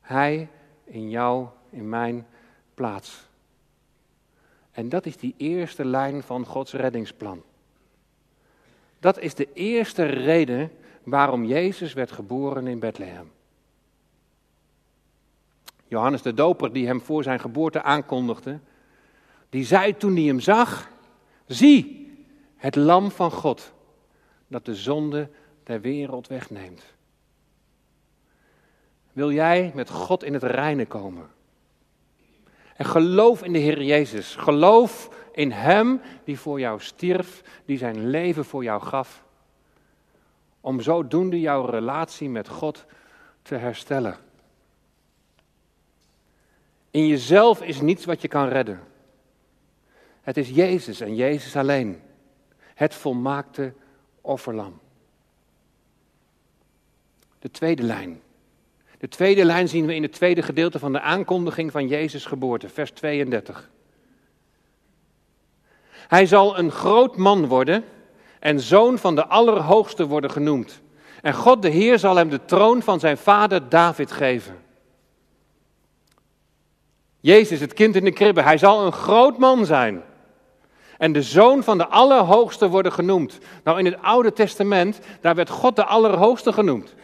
Hij 0.00 0.48
in 0.84 1.10
jou, 1.10 1.46
in 1.70 1.88
mijn 1.88 2.26
plaats. 2.74 3.28
En 4.70 4.88
dat 4.88 5.06
is 5.06 5.16
die 5.16 5.34
eerste 5.36 5.84
lijn 5.84 6.22
van 6.22 6.46
Gods 6.46 6.72
reddingsplan. 6.72 7.42
Dat 8.98 9.18
is 9.18 9.34
de 9.34 9.52
eerste 9.52 10.04
reden 10.04 10.70
waarom 11.02 11.44
Jezus 11.44 11.92
werd 11.92 12.12
geboren 12.12 12.66
in 12.66 12.78
Bethlehem. 12.78 13.32
Johannes 15.86 16.22
de 16.22 16.34
Doper, 16.34 16.72
die 16.72 16.86
hem 16.86 17.00
voor 17.00 17.22
zijn 17.22 17.40
geboorte 17.40 17.82
aankondigde, 17.82 18.58
die 19.48 19.64
zei 19.64 19.96
toen 19.96 20.14
hij 20.14 20.24
hem 20.24 20.40
zag: 20.40 20.90
Zie, 21.46 22.12
het 22.56 22.76
Lam 22.76 23.10
van 23.10 23.30
God, 23.30 23.72
dat 24.46 24.64
de 24.64 24.74
zonde 24.74 25.28
der 25.62 25.80
wereld 25.80 26.26
wegneemt. 26.26 26.93
Wil 29.14 29.32
jij 29.32 29.72
met 29.74 29.90
God 29.90 30.24
in 30.24 30.32
het 30.32 30.42
reine 30.42 30.86
komen? 30.86 31.30
En 32.76 32.84
geloof 32.84 33.42
in 33.42 33.52
de 33.52 33.58
Heer 33.58 33.82
Jezus. 33.82 34.34
Geloof 34.36 35.08
in 35.32 35.50
Hem 35.50 36.00
die 36.24 36.38
voor 36.38 36.60
jou 36.60 36.80
stierf, 36.80 37.42
die 37.64 37.78
zijn 37.78 38.08
leven 38.08 38.44
voor 38.44 38.62
jou 38.62 38.82
gaf. 38.82 39.24
Om 40.60 40.80
zodoende 40.80 41.40
jouw 41.40 41.64
relatie 41.64 42.28
met 42.28 42.48
God 42.48 42.84
te 43.42 43.54
herstellen. 43.54 44.18
In 46.90 47.06
jezelf 47.06 47.62
is 47.62 47.80
niets 47.80 48.04
wat 48.04 48.22
je 48.22 48.28
kan 48.28 48.48
redden. 48.48 48.80
Het 50.22 50.36
is 50.36 50.48
Jezus 50.48 51.00
en 51.00 51.14
Jezus 51.14 51.56
alleen. 51.56 52.02
Het 52.58 52.94
volmaakte 52.94 53.74
offerlam. 54.20 54.80
De 57.38 57.50
tweede 57.50 57.82
lijn. 57.82 58.22
De 59.04 59.10
tweede 59.10 59.44
lijn 59.44 59.68
zien 59.68 59.86
we 59.86 59.94
in 59.94 60.02
het 60.02 60.12
tweede 60.12 60.42
gedeelte 60.42 60.78
van 60.78 60.92
de 60.92 61.00
aankondiging 61.00 61.70
van 61.70 61.88
Jezus' 61.88 62.24
geboorte, 62.26 62.68
vers 62.68 62.90
32. 62.90 63.70
Hij 65.90 66.26
zal 66.26 66.58
een 66.58 66.70
groot 66.70 67.16
man 67.16 67.46
worden 67.46 67.84
en 68.40 68.60
zoon 68.60 68.98
van 68.98 69.14
de 69.14 69.26
Allerhoogste 69.26 70.06
worden 70.06 70.30
genoemd. 70.30 70.80
En 71.22 71.34
God 71.34 71.62
de 71.62 71.68
Heer 71.68 71.98
zal 71.98 72.16
hem 72.16 72.28
de 72.28 72.44
troon 72.44 72.82
van 72.82 73.00
zijn 73.00 73.16
vader 73.16 73.68
David 73.68 74.12
geven. 74.12 74.56
Jezus, 77.20 77.60
het 77.60 77.72
kind 77.72 77.96
in 77.96 78.04
de 78.04 78.12
kribbe, 78.12 78.42
hij 78.42 78.58
zal 78.58 78.86
een 78.86 78.92
groot 78.92 79.38
man 79.38 79.66
zijn. 79.66 80.02
En 80.98 81.12
de 81.12 81.22
zoon 81.22 81.62
van 81.62 81.78
de 81.78 81.86
Allerhoogste 81.86 82.68
worden 82.68 82.92
genoemd. 82.92 83.38
Nou, 83.64 83.78
in 83.78 83.84
het 83.84 84.02
Oude 84.02 84.32
Testament, 84.32 84.98
daar 85.20 85.34
werd 85.34 85.50
God 85.50 85.76
de 85.76 85.84
Allerhoogste 85.84 86.52
genoemd. 86.52 86.94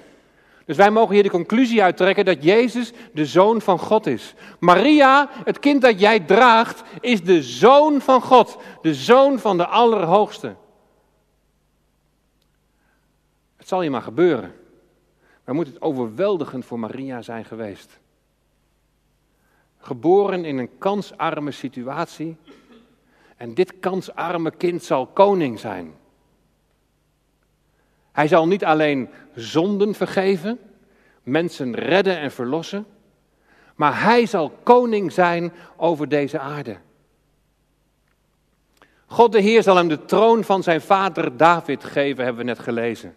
Dus 0.65 0.77
wij 0.77 0.91
mogen 0.91 1.15
hier 1.15 1.23
de 1.23 1.31
conclusie 1.31 1.83
uittrekken 1.83 2.25
dat 2.25 2.43
Jezus 2.43 2.93
de 3.13 3.27
zoon 3.27 3.61
van 3.61 3.79
God 3.79 4.07
is. 4.07 4.35
Maria, 4.59 5.29
het 5.45 5.59
kind 5.59 5.83
dat 5.83 6.01
jij 6.01 6.21
draagt, 6.21 6.83
is 7.01 7.23
de 7.23 7.43
zoon 7.43 8.01
van 8.01 8.23
God, 8.23 8.59
de 8.83 8.95
zoon 8.95 9.39
van 9.39 9.57
de 9.57 9.67
Allerhoogste. 9.67 10.55
Het 13.57 13.69
zal 13.69 13.83
je 13.83 13.91
maar 13.91 14.03
gebeuren. 14.03 14.55
Maar 15.45 15.55
moet 15.55 15.67
het 15.67 15.83
overweldigend 15.83 16.65
voor 16.65 16.79
Maria 16.79 17.23
zijn 17.23 17.45
geweest. 17.45 17.99
Geboren 19.79 20.45
in 20.45 20.59
een 20.59 20.79
kansarme 20.79 21.51
situatie. 21.51 22.37
En 23.37 23.55
dit 23.55 23.79
kansarme 23.81 24.51
kind 24.51 24.83
zal 24.83 25.07
koning 25.07 25.59
zijn. 25.59 25.95
Hij 28.13 28.29
zal 28.29 28.47
niet 28.47 28.65
alleen 28.65 29.09
zonden 29.35 29.95
vergeven, 29.95 30.59
mensen 31.23 31.75
redden 31.75 32.19
en 32.19 32.31
verlossen, 32.31 32.87
maar 33.75 34.03
hij 34.03 34.27
zal 34.27 34.51
koning 34.63 35.13
zijn 35.13 35.53
over 35.77 36.09
deze 36.09 36.39
aarde. 36.39 36.77
God 39.07 39.33
de 39.33 39.41
Heer 39.41 39.63
zal 39.63 39.77
hem 39.77 39.89
de 39.89 40.05
troon 40.05 40.45
van 40.45 40.63
zijn 40.63 40.81
vader 40.81 41.37
David 41.37 41.85
geven, 41.85 42.25
hebben 42.25 42.45
we 42.45 42.49
net 42.51 42.59
gelezen. 42.59 43.17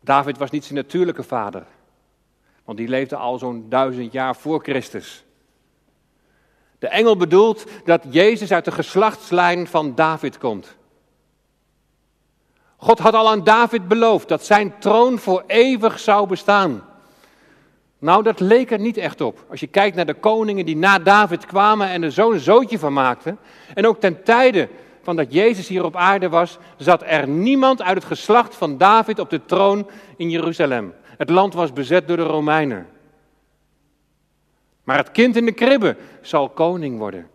David 0.00 0.38
was 0.38 0.50
niet 0.50 0.64
zijn 0.64 0.78
natuurlijke 0.78 1.22
vader, 1.22 1.66
want 2.64 2.78
die 2.78 2.88
leefde 2.88 3.16
al 3.16 3.38
zo'n 3.38 3.68
duizend 3.68 4.12
jaar 4.12 4.36
voor 4.36 4.62
Christus. 4.62 5.24
De 6.78 6.88
engel 6.88 7.16
bedoelt 7.16 7.64
dat 7.84 8.04
Jezus 8.10 8.52
uit 8.52 8.64
de 8.64 8.72
geslachtslijn 8.72 9.66
van 9.66 9.94
David 9.94 10.38
komt. 10.38 10.76
God 12.82 12.98
had 12.98 13.14
al 13.14 13.28
aan 13.28 13.44
David 13.44 13.88
beloofd 13.88 14.28
dat 14.28 14.44
zijn 14.44 14.78
troon 14.78 15.18
voor 15.18 15.44
eeuwig 15.46 15.98
zou 15.98 16.26
bestaan. 16.26 16.84
Nou, 17.98 18.22
dat 18.22 18.40
leek 18.40 18.70
er 18.70 18.78
niet 18.78 18.96
echt 18.96 19.20
op. 19.20 19.44
Als 19.50 19.60
je 19.60 19.66
kijkt 19.66 19.96
naar 19.96 20.06
de 20.06 20.14
koningen 20.14 20.66
die 20.66 20.76
na 20.76 20.98
David 20.98 21.46
kwamen 21.46 21.88
en 21.88 22.02
er 22.02 22.12
zo'n 22.12 22.38
zootje 22.38 22.78
van 22.78 22.92
maakten. 22.92 23.38
En 23.74 23.86
ook 23.86 24.00
ten 24.00 24.22
tijde 24.22 24.68
van 25.02 25.16
dat 25.16 25.32
Jezus 25.32 25.68
hier 25.68 25.84
op 25.84 25.96
aarde 25.96 26.28
was, 26.28 26.58
zat 26.76 27.02
er 27.06 27.28
niemand 27.28 27.82
uit 27.82 27.94
het 27.94 28.04
geslacht 28.04 28.54
van 28.54 28.78
David 28.78 29.18
op 29.18 29.30
de 29.30 29.44
troon 29.44 29.90
in 30.16 30.30
Jeruzalem. 30.30 30.94
Het 31.16 31.30
land 31.30 31.54
was 31.54 31.72
bezet 31.72 32.08
door 32.08 32.16
de 32.16 32.22
Romeinen. 32.22 32.86
Maar 34.84 34.96
het 34.96 35.12
kind 35.12 35.36
in 35.36 35.44
de 35.44 35.52
kribbe 35.52 35.96
zal 36.20 36.48
koning 36.48 36.98
worden. 36.98 37.30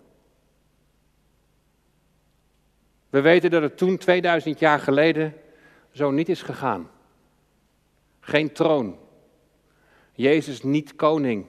We 3.09 3.21
weten 3.21 3.49
dat 3.49 3.61
het 3.61 3.77
toen 3.77 3.97
2000 3.97 4.59
jaar 4.59 4.79
geleden 4.79 5.33
zo 5.91 6.11
niet 6.11 6.29
is 6.29 6.41
gegaan. 6.41 6.89
Geen 8.19 8.51
troon. 8.51 8.97
Jezus 10.13 10.63
niet 10.63 10.95
koning. 10.95 11.45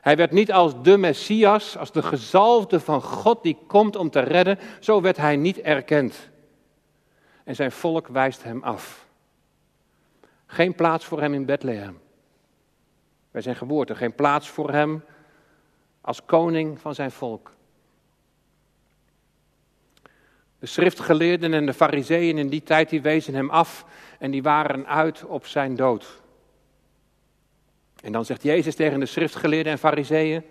Hij 0.00 0.16
werd 0.16 0.30
niet 0.30 0.52
als 0.52 0.82
de 0.82 0.96
Messias, 0.96 1.76
als 1.76 1.92
de 1.92 2.02
gezalfde 2.02 2.80
van 2.80 3.02
God 3.02 3.42
die 3.42 3.58
komt 3.66 3.96
om 3.96 4.10
te 4.10 4.20
redden. 4.20 4.58
Zo 4.80 5.00
werd 5.00 5.16
hij 5.16 5.36
niet 5.36 5.60
erkend. 5.60 6.30
En 7.44 7.54
zijn 7.54 7.72
volk 7.72 8.08
wijst 8.08 8.42
hem 8.42 8.62
af. 8.62 9.06
Geen 10.46 10.74
plaats 10.74 11.04
voor 11.04 11.20
hem 11.20 11.34
in 11.34 11.46
Bethlehem. 11.46 12.00
Bij 13.30 13.40
zijn 13.40 13.56
geboorte. 13.56 13.94
Geen 13.94 14.14
plaats 14.14 14.48
voor 14.48 14.70
hem 14.70 15.04
als 16.00 16.24
koning 16.24 16.80
van 16.80 16.94
zijn 16.94 17.10
volk. 17.10 17.52
De 20.62 20.68
schriftgeleerden 20.68 21.54
en 21.54 21.66
de 21.66 21.72
fariseeën 21.72 22.38
in 22.38 22.48
die 22.48 22.62
tijd 22.62 22.90
die 22.90 23.02
wezen 23.02 23.34
hem 23.34 23.50
af 23.50 23.84
en 24.18 24.30
die 24.30 24.42
waren 24.42 24.86
uit 24.86 25.24
op 25.24 25.46
zijn 25.46 25.76
dood. 25.76 26.20
En 28.02 28.12
dan 28.12 28.24
zegt 28.24 28.42
Jezus 28.42 28.74
tegen 28.74 29.00
de 29.00 29.06
schriftgeleerden 29.06 29.72
en 29.72 29.78
fariseeën, 29.78 30.42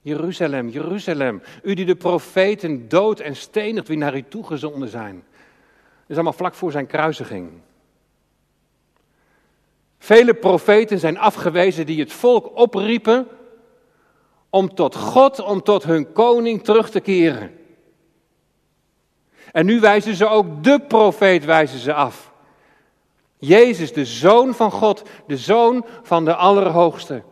Jeruzalem, 0.00 0.68
Jeruzalem, 0.68 1.42
u 1.62 1.74
die 1.74 1.84
de 1.84 1.96
profeten 1.96 2.88
dood 2.88 3.20
en 3.20 3.36
stenigt 3.36 3.88
wie 3.88 3.96
naar 3.96 4.16
u 4.16 4.24
toegezonden 4.28 4.88
zijn. 4.88 5.14
Dat 5.14 6.06
is 6.06 6.14
allemaal 6.14 6.32
vlak 6.32 6.54
voor 6.54 6.72
zijn 6.72 6.86
kruisiging. 6.86 7.50
Vele 9.98 10.34
profeten 10.34 10.98
zijn 10.98 11.18
afgewezen 11.18 11.86
die 11.86 12.00
het 12.00 12.12
volk 12.12 12.56
opriepen 12.56 13.28
om 14.50 14.74
tot 14.74 14.96
God, 14.96 15.40
om 15.40 15.62
tot 15.62 15.84
hun 15.84 16.12
koning 16.12 16.64
terug 16.64 16.90
te 16.90 17.00
keren. 17.00 17.62
En 19.54 19.66
nu 19.66 19.80
wijzen 19.80 20.14
ze 20.14 20.26
ook 20.26 20.64
de 20.64 20.80
profeet 20.88 21.44
wijzen 21.44 21.78
ze 21.78 21.92
af. 21.92 22.32
Jezus, 23.38 23.92
de 23.92 24.04
Zoon 24.04 24.54
van 24.54 24.70
God, 24.70 25.02
de 25.26 25.36
Zoon 25.36 25.84
van 26.02 26.24
de 26.24 26.34
Allerhoogste. 26.34 27.22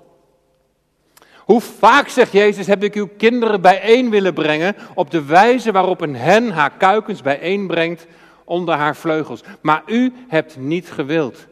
Hoe 1.39 1.61
vaak, 1.61 2.09
zegt 2.09 2.33
Jezus, 2.33 2.67
heb 2.67 2.85
ik 2.85 2.95
uw 2.95 3.09
kinderen 3.17 3.61
bijeen 3.61 4.11
willen 4.11 4.35
brengen 4.35 4.77
op 4.95 5.11
de 5.11 5.25
wijze 5.25 5.73
waarop 5.73 6.01
een 6.01 6.17
hen 6.17 6.51
haar 6.51 6.71
kuikens 6.71 7.23
bijeenbrengt 7.23 8.07
onder 8.45 8.75
haar 8.75 8.97
vleugels. 8.97 9.43
Maar 9.61 9.83
u 9.87 10.13
hebt 10.29 10.57
niet 10.57 10.91
gewild. 10.91 11.47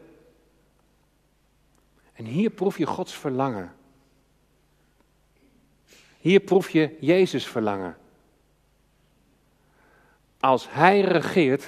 En 2.13 2.25
hier 2.25 2.49
proef 2.49 2.77
je 2.77 2.85
Gods 2.85 3.13
verlangen. 3.13 3.73
Hier 6.19 6.39
proef 6.39 6.69
je 6.69 6.95
Jezus 6.99 7.47
verlangen. 7.47 7.95
Als 10.41 10.67
Hij 10.69 11.01
regeert, 11.01 11.67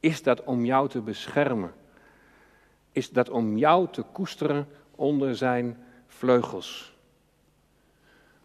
is 0.00 0.22
dat 0.22 0.44
om 0.44 0.64
jou 0.64 0.88
te 0.88 1.00
beschermen. 1.00 1.72
Is 2.92 3.10
dat 3.10 3.30
om 3.30 3.58
jou 3.58 3.88
te 3.90 4.02
koesteren 4.02 4.68
onder 4.94 5.36
Zijn 5.36 5.84
vleugels. 6.06 6.94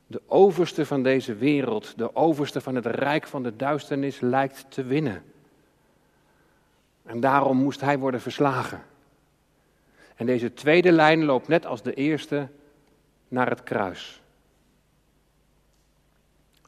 De 0.07 0.21
overste 0.27 0.85
van 0.85 1.03
deze 1.03 1.35
wereld, 1.35 1.97
de 1.97 2.15
overste 2.15 2.61
van 2.61 2.75
het 2.75 2.85
rijk 2.85 3.27
van 3.27 3.43
de 3.43 3.55
duisternis, 3.55 4.19
lijkt 4.19 4.65
te 4.69 4.83
winnen. 4.83 5.23
En 7.03 7.19
daarom 7.19 7.57
moest 7.57 7.81
hij 7.81 7.99
worden 7.99 8.21
verslagen. 8.21 8.83
En 10.15 10.25
deze 10.25 10.53
tweede 10.53 10.91
lijn 10.91 11.25
loopt 11.25 11.47
net 11.47 11.65
als 11.65 11.81
de 11.81 11.93
eerste 11.93 12.47
naar 13.27 13.49
het 13.49 13.63
kruis. 13.63 14.20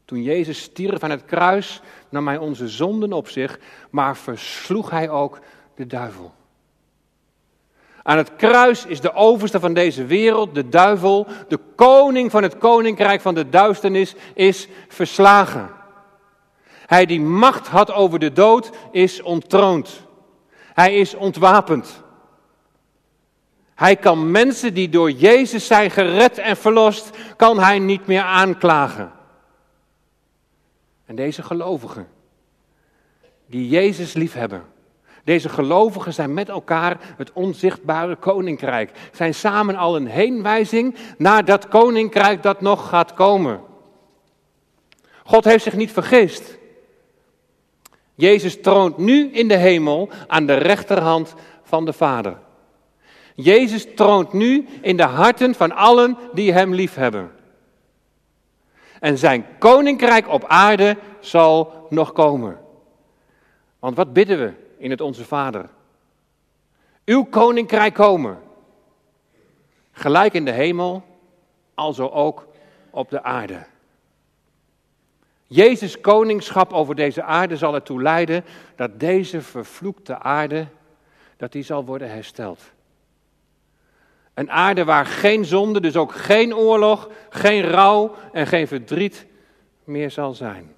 Toen 0.06 0.22
Jezus 0.22 0.62
stierf 0.62 1.04
aan 1.04 1.10
het 1.10 1.26
kruis, 1.26 1.82
nam 2.10 2.28
hij 2.28 2.38
onze 2.38 2.68
zonden 2.68 3.14
op 3.14 3.30
zich, 3.30 3.60
maar 3.90 4.18
versloeg 4.18 4.90
hij 4.90 5.10
ook 5.10 5.40
de 5.76 5.88
duivel. 5.88 6.34
Aan 8.04 8.18
het 8.18 8.36
kruis 8.36 8.86
is 8.86 9.02
de 9.02 9.14
overste 9.14 9.60
van 9.60 9.74
deze 9.74 10.06
wereld, 10.06 10.56
de 10.56 10.70
duivel, 10.70 11.28
de 11.48 11.60
koning 11.76 12.32
van 12.32 12.44
het 12.44 12.58
koninkrijk 12.58 13.22
van 13.22 13.36
de 13.36 13.50
duisternis, 13.50 14.16
is 14.34 14.68
verslagen. 14.88 15.70
Hij 16.86 17.06
die 17.06 17.22
macht 17.22 17.68
had 17.68 17.92
over 17.92 18.20
de 18.20 18.32
dood, 18.32 18.70
is 18.92 19.22
onttroond. 19.22 20.02
Hij 20.74 20.96
is 20.96 21.16
ontwapend. 21.16 22.02
Hij 23.76 23.96
kan 23.96 24.32
mensen 24.32 24.74
die 24.74 24.90
door 24.90 25.12
Jezus 25.12 25.68
zijn 25.68 25.92
gered 25.92 26.38
en 26.38 26.58
verlost, 26.58 27.10
kan 27.36 27.60
hij 27.60 27.80
niet 27.80 28.08
meer 28.08 28.22
aanklagen. 28.22 29.12
Deze 31.16 31.44
gelovigen, 31.44 32.08
die 33.46 33.68
Jezus 33.68 34.14
liefhebben, 34.14 34.64
deze 35.24 35.50
gelovigen 35.50 36.14
zijn 36.14 36.34
met 36.34 36.50
elkaar 36.50 36.98
het 37.18 37.32
onzichtbare 37.34 38.16
koninkrijk. 38.16 38.92
Zijn 39.12 39.34
samen 39.34 39.76
al 39.76 39.96
een 39.96 40.08
heenwijzing 40.08 40.96
naar 41.18 41.46
dat 41.46 41.68
koninkrijk 41.68 42.44
dat 42.44 42.62
nog 42.62 42.90
gaat 42.90 43.14
komen. 43.14 43.62
God 45.24 45.44
heeft 45.44 45.64
zich 45.64 45.76
niet 45.76 45.92
vergist. 45.92 46.58
Jezus 48.16 48.62
troont 48.62 48.98
nu 48.98 49.32
in 49.32 49.48
de 49.48 49.58
hemel 49.58 50.10
aan 50.28 50.46
de 50.46 50.54
rechterhand 50.54 51.34
van 51.64 51.86
de 51.86 51.94
Vader. 51.94 52.38
Jezus 53.36 53.88
troont 53.96 54.34
nu 54.34 54.68
in 54.82 54.98
de 54.98 55.04
harten 55.04 55.56
van 55.56 55.72
allen 55.72 56.18
die 56.34 56.54
Hem 56.54 56.74
liefhebben. 56.74 57.32
En 59.04 59.18
zijn 59.18 59.46
koninkrijk 59.58 60.28
op 60.28 60.46
aarde 60.46 60.98
zal 61.20 61.88
nog 61.90 62.12
komen. 62.12 62.60
Want 63.80 63.96
wat 63.96 64.14
bidden 64.14 64.40
we 64.40 64.54
in 64.78 64.90
het 64.90 65.02
Onze 65.02 65.26
Vader? 65.26 65.70
Uw 67.06 67.24
koninkrijk 67.24 67.94
komen. 67.94 68.40
Gelijk 69.92 70.34
in 70.34 70.46
de 70.46 70.52
hemel, 70.52 71.04
alzo 71.74 72.08
ook 72.08 72.48
op 72.90 73.10
de 73.10 73.24
aarde. 73.24 73.66
Jezus' 75.48 76.02
koningschap 76.02 76.74
over 76.74 76.96
deze 76.96 77.24
aarde 77.24 77.58
zal 77.58 77.74
ertoe 77.74 78.02
leiden 78.02 78.46
dat 78.76 79.00
deze 79.00 79.42
vervloekte 79.42 80.20
aarde, 80.20 80.68
dat 81.38 81.52
die 81.52 81.64
zal 81.64 81.86
worden 81.86 82.10
hersteld. 82.10 82.72
Een 84.34 84.52
aarde 84.52 84.84
waar 84.84 85.06
geen 85.06 85.46
zonde, 85.46 85.82
dus 85.82 85.96
ook 85.96 86.12
geen 86.12 86.56
oorlog, 86.56 87.10
geen 87.30 87.62
rouw 87.62 88.16
en 88.32 88.48
geen 88.48 88.68
verdriet 88.68 89.26
meer 89.84 90.12
zal 90.12 90.34
zijn. 90.34 90.74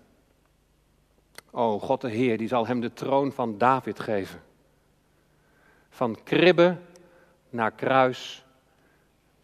O 1.51 1.79
God 1.79 2.01
de 2.01 2.09
Heer, 2.09 2.37
die 2.37 2.47
zal 2.47 2.67
hem 2.67 2.79
de 2.79 2.93
troon 2.93 3.31
van 3.31 3.57
David 3.57 3.99
geven. 3.99 4.43
Van 5.89 6.17
kribbe 6.23 6.77
naar 7.49 7.71
kruis 7.71 8.45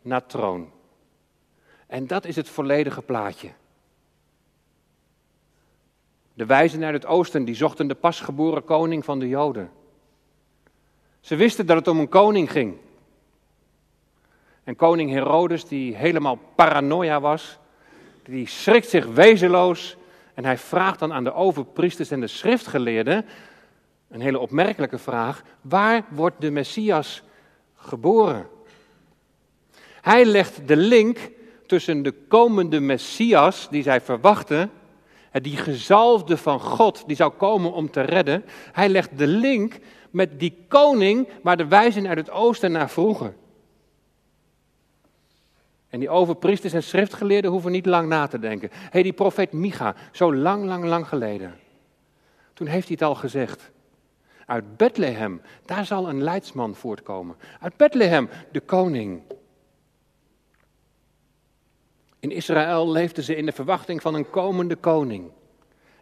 naar 0.01 0.25
troon. 0.25 0.71
En 1.87 2.07
dat 2.07 2.25
is 2.25 2.35
het 2.35 2.49
volledige 2.49 3.01
plaatje. 3.01 3.51
De 6.33 6.45
wijzen 6.45 6.83
uit 6.83 6.93
het 6.93 7.05
oosten, 7.05 7.45
die 7.45 7.55
zochten 7.55 7.87
de 7.87 7.95
pasgeboren 7.95 8.63
koning 8.63 9.05
van 9.05 9.19
de 9.19 9.27
Joden. 9.27 9.71
Ze 11.19 11.35
wisten 11.35 11.65
dat 11.65 11.77
het 11.77 11.87
om 11.87 11.99
een 11.99 12.09
koning 12.09 12.51
ging. 12.51 12.77
En 14.63 14.75
koning 14.75 15.11
Herodes, 15.11 15.65
die 15.65 15.95
helemaal 15.95 16.39
paranoia 16.55 17.19
was, 17.19 17.57
die 18.23 18.47
schrikt 18.47 18.89
zich 18.89 19.05
wezenloos 19.05 19.97
en 20.33 20.45
hij 20.45 20.57
vraagt 20.57 20.99
dan 20.99 21.13
aan 21.13 21.23
de 21.23 21.33
overpriesters 21.33 22.11
en 22.11 22.19
de 22.19 22.27
schriftgeleerden, 22.27 23.25
een 24.09 24.21
hele 24.21 24.39
opmerkelijke 24.39 24.97
vraag, 24.97 25.43
waar 25.61 26.03
wordt 26.09 26.41
de 26.41 26.51
Messias 26.51 27.23
geboren? 27.75 28.47
Hij 30.01 30.25
legt 30.25 30.67
de 30.67 30.75
link 30.75 31.17
tussen 31.65 32.03
de 32.03 32.13
komende 32.27 32.79
Messias 32.79 33.67
die 33.69 33.83
zij 33.83 34.01
verwachten, 34.01 34.71
die 35.31 35.57
gezalfde 35.57 36.37
van 36.37 36.59
God 36.59 37.03
die 37.07 37.15
zou 37.15 37.31
komen 37.31 37.73
om 37.73 37.91
te 37.91 38.01
redden, 38.01 38.45
hij 38.71 38.89
legt 38.89 39.17
de 39.17 39.27
link 39.27 39.79
met 40.09 40.39
die 40.39 40.65
koning 40.67 41.27
waar 41.43 41.57
de 41.57 41.67
wijzen 41.67 42.07
uit 42.07 42.17
het 42.17 42.31
oosten 42.31 42.71
naar 42.71 42.89
vroegen. 42.89 43.35
En 45.91 45.99
die 45.99 46.09
overpriesters 46.09 46.73
en 46.73 46.83
schriftgeleerden 46.83 47.51
hoeven 47.51 47.71
niet 47.71 47.85
lang 47.85 48.09
na 48.09 48.27
te 48.27 48.39
denken. 48.39 48.69
Hé, 48.71 48.87
hey, 48.89 49.03
die 49.03 49.13
profeet 49.13 49.51
Micha, 49.51 49.95
zo 50.11 50.35
lang, 50.35 50.65
lang, 50.65 50.83
lang 50.83 51.07
geleden. 51.07 51.55
Toen 52.53 52.67
heeft 52.67 52.87
hij 52.87 52.97
het 52.99 53.07
al 53.07 53.15
gezegd. 53.15 53.71
Uit 54.45 54.77
Bethlehem, 54.77 55.41
daar 55.65 55.85
zal 55.85 56.09
een 56.09 56.23
leidsman 56.23 56.75
voortkomen. 56.75 57.35
Uit 57.59 57.77
Bethlehem, 57.77 58.29
de 58.51 58.59
koning. 58.59 59.21
In 62.19 62.31
Israël 62.31 62.91
leefden 62.91 63.23
ze 63.23 63.35
in 63.35 63.45
de 63.45 63.51
verwachting 63.51 64.01
van 64.01 64.13
een 64.13 64.29
komende 64.29 64.75
koning. 64.75 65.31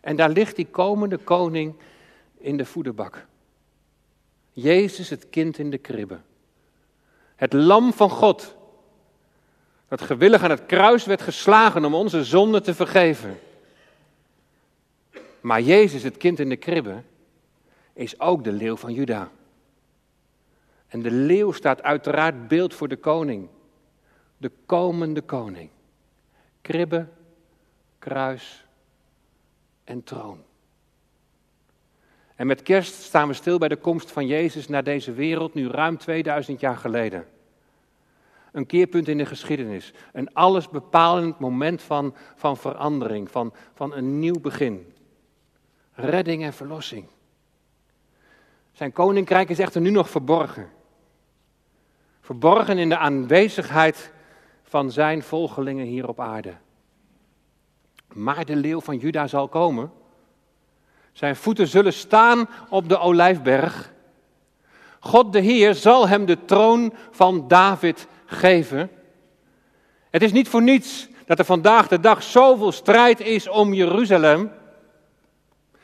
En 0.01 0.15
daar 0.15 0.29
ligt 0.29 0.55
die 0.55 0.67
komende 0.67 1.17
koning 1.17 1.75
in 2.37 2.57
de 2.57 2.65
voederbak. 2.65 3.25
Jezus, 4.51 5.09
het 5.09 5.29
kind 5.29 5.57
in 5.57 5.69
de 5.69 5.77
kribbe. 5.77 6.19
Het 7.35 7.53
lam 7.53 7.93
van 7.93 8.09
God, 8.09 8.57
dat 9.89 10.01
gewillig 10.01 10.43
aan 10.43 10.49
het 10.49 10.65
kruis 10.65 11.05
werd 11.05 11.21
geslagen 11.21 11.85
om 11.85 11.93
onze 11.93 12.23
zonden 12.23 12.63
te 12.63 12.73
vergeven. 12.73 13.39
Maar 15.41 15.61
Jezus, 15.61 16.03
het 16.03 16.17
kind 16.17 16.39
in 16.39 16.49
de 16.49 16.55
kribbe, 16.55 17.01
is 17.93 18.19
ook 18.19 18.43
de 18.43 18.51
leeuw 18.51 18.75
van 18.75 18.93
Juda. 18.93 19.31
En 20.87 21.01
de 21.01 21.11
leeuw 21.11 21.51
staat 21.51 21.83
uiteraard 21.83 22.47
beeld 22.47 22.73
voor 22.73 22.87
de 22.87 22.95
koning, 22.95 23.47
de 24.37 24.51
komende 24.65 25.21
koning. 25.21 25.69
Kribbe, 26.61 27.07
kruis 27.99 28.65
en 29.83 30.03
troon. 30.03 30.43
En 32.35 32.47
met 32.47 32.61
kerst 32.61 32.93
staan 32.93 33.27
we 33.27 33.33
stil 33.33 33.57
bij 33.57 33.67
de 33.67 33.75
komst 33.75 34.11
van 34.11 34.27
Jezus 34.27 34.67
naar 34.67 34.83
deze 34.83 35.11
wereld, 35.11 35.53
nu 35.53 35.67
ruim 35.67 35.97
2000 35.97 36.59
jaar 36.59 36.77
geleden. 36.77 37.27
Een 38.51 38.65
keerpunt 38.65 39.07
in 39.07 39.17
de 39.17 39.25
geschiedenis. 39.25 39.93
Een 40.13 40.33
allesbepalend 40.33 41.39
moment 41.39 41.81
van, 41.81 42.15
van 42.35 42.57
verandering, 42.57 43.31
van, 43.31 43.53
van 43.73 43.93
een 43.93 44.19
nieuw 44.19 44.39
begin. 44.39 44.93
Redding 45.93 46.43
en 46.43 46.53
verlossing. 46.53 47.05
Zijn 48.71 48.91
koninkrijk 48.91 49.49
is 49.49 49.59
echter 49.59 49.81
nu 49.81 49.89
nog 49.89 50.09
verborgen. 50.09 50.69
Verborgen 52.21 52.77
in 52.77 52.89
de 52.89 52.97
aanwezigheid 52.97 54.11
van 54.63 54.91
zijn 54.91 55.23
volgelingen 55.23 55.85
hier 55.85 56.07
op 56.07 56.19
aarde. 56.19 56.53
Maar 58.13 58.45
de 58.45 58.55
leeuw 58.55 58.81
van 58.81 58.97
Juda 58.97 59.27
zal 59.27 59.47
komen. 59.47 59.91
Zijn 61.11 61.35
voeten 61.35 61.67
zullen 61.67 61.93
staan 61.93 62.49
op 62.69 62.89
de 62.89 62.97
olijfberg. 62.97 63.93
God 64.99 65.33
de 65.33 65.39
Heer 65.39 65.73
zal 65.73 66.07
hem 66.07 66.25
de 66.25 66.45
troon 66.45 66.93
van 67.11 67.47
David 67.47 68.07
geven. 68.25 68.91
Het 70.09 70.21
is 70.21 70.31
niet 70.31 70.49
voor 70.49 70.61
niets 70.61 71.07
dat 71.25 71.39
er 71.39 71.45
vandaag 71.45 71.87
de 71.87 71.99
dag 71.99 72.23
zoveel 72.23 72.71
strijd 72.71 73.19
is 73.19 73.49
om 73.49 73.73
Jeruzalem. 73.73 74.51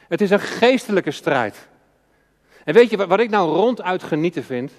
Het 0.07 0.21
is 0.21 0.29
een 0.29 0.39
geestelijke 0.39 1.11
strijd. 1.11 1.67
En 2.63 2.73
weet 2.73 2.89
je 2.89 3.07
wat 3.07 3.19
ik 3.19 3.29
nou 3.29 3.55
ronduit 3.55 4.03
genieten 4.03 4.43
vind? 4.43 4.71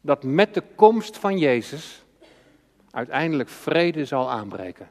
Dat 0.00 0.22
met 0.22 0.54
de 0.54 0.62
komst 0.74 1.18
van 1.18 1.38
Jezus 1.38 2.04
uiteindelijk 2.90 3.48
vrede 3.48 4.04
zal 4.04 4.30
aanbreken. 4.30 4.88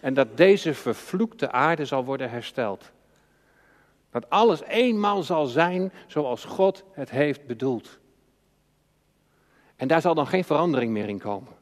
En 0.00 0.14
dat 0.14 0.36
deze 0.36 0.74
vervloekte 0.74 1.52
aarde 1.52 1.84
zal 1.84 2.04
worden 2.04 2.30
hersteld. 2.30 2.90
Dat 4.10 4.30
alles 4.30 4.62
eenmaal 4.62 5.22
zal 5.22 5.46
zijn 5.46 5.92
zoals 6.06 6.44
God 6.44 6.84
het 6.92 7.10
heeft 7.10 7.46
bedoeld. 7.46 7.98
En 9.76 9.88
daar 9.88 10.00
zal 10.00 10.14
dan 10.14 10.26
geen 10.26 10.44
verandering 10.44 10.92
meer 10.92 11.08
in 11.08 11.18
komen. 11.18 11.52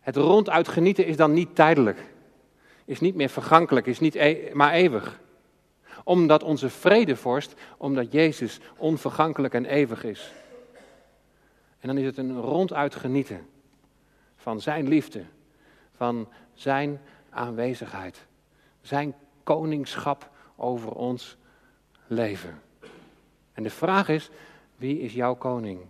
Het 0.00 0.16
ronduit 0.16 0.68
genieten 0.68 1.06
is 1.06 1.16
dan 1.16 1.32
niet 1.32 1.54
tijdelijk, 1.54 2.14
is 2.84 3.00
niet 3.00 3.14
meer 3.14 3.28
vergankelijk, 3.28 3.86
is 3.86 4.00
niet 4.00 4.14
e 4.14 4.50
maar 4.52 4.72
eeuwig. 4.72 5.20
Omdat 6.04 6.42
onze 6.42 6.70
vredevorst, 6.70 7.54
omdat 7.76 8.12
Jezus 8.12 8.60
onvergankelijk 8.76 9.54
en 9.54 9.64
eeuwig 9.64 10.04
is. 10.04 10.32
En 11.78 11.88
dan 11.88 11.98
is 11.98 12.04
het 12.04 12.18
een 12.18 12.40
ronduit 12.40 12.94
genieten 12.94 13.46
van 14.36 14.60
Zijn 14.60 14.88
liefde, 14.88 15.24
van 15.96 16.28
Zijn 16.54 17.00
aanwezigheid, 17.30 18.26
Zijn 18.80 19.14
koningschap 19.42 20.30
over 20.56 20.90
ons 20.90 21.36
leven. 22.06 22.62
En 23.52 23.62
de 23.62 23.70
vraag 23.70 24.08
is, 24.08 24.30
wie 24.76 25.00
is 25.00 25.12
jouw 25.12 25.34
koning? 25.34 25.80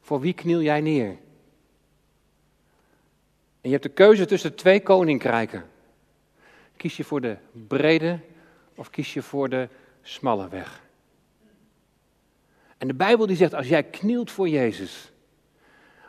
Voor 0.00 0.20
wie 0.20 0.32
kniel 0.32 0.60
jij 0.60 0.80
neer? 0.80 1.08
En 3.60 3.68
je 3.68 3.70
hebt 3.70 3.82
de 3.82 3.88
keuze 3.88 4.26
tussen 4.26 4.54
twee 4.54 4.82
koninkrijken. 4.82 5.64
Kies 6.76 6.96
je 6.96 7.04
voor 7.04 7.20
de 7.20 7.36
brede 7.52 8.20
of 8.74 8.90
kies 8.90 9.14
je 9.14 9.22
voor 9.22 9.48
de 9.48 9.68
smalle 10.02 10.48
weg? 10.48 10.82
En 12.78 12.86
de 12.88 12.94
Bijbel 12.94 13.26
die 13.26 13.36
zegt, 13.36 13.54
als 13.54 13.68
jij 13.68 13.82
knielt 13.82 14.30
voor 14.30 14.48
Jezus, 14.48 15.12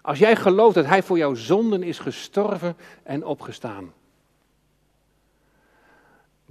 als 0.02 0.20
jij 0.20 0.36
gelooft 0.36 0.76
dat 0.76 0.86
Hij 0.86 1.04
voor 1.04 1.17
jouw 1.17 1.34
zonden 1.34 1.84
is 1.84 2.00
gestorven 2.00 2.78
en 3.04 3.26
opgestaan, 3.26 3.94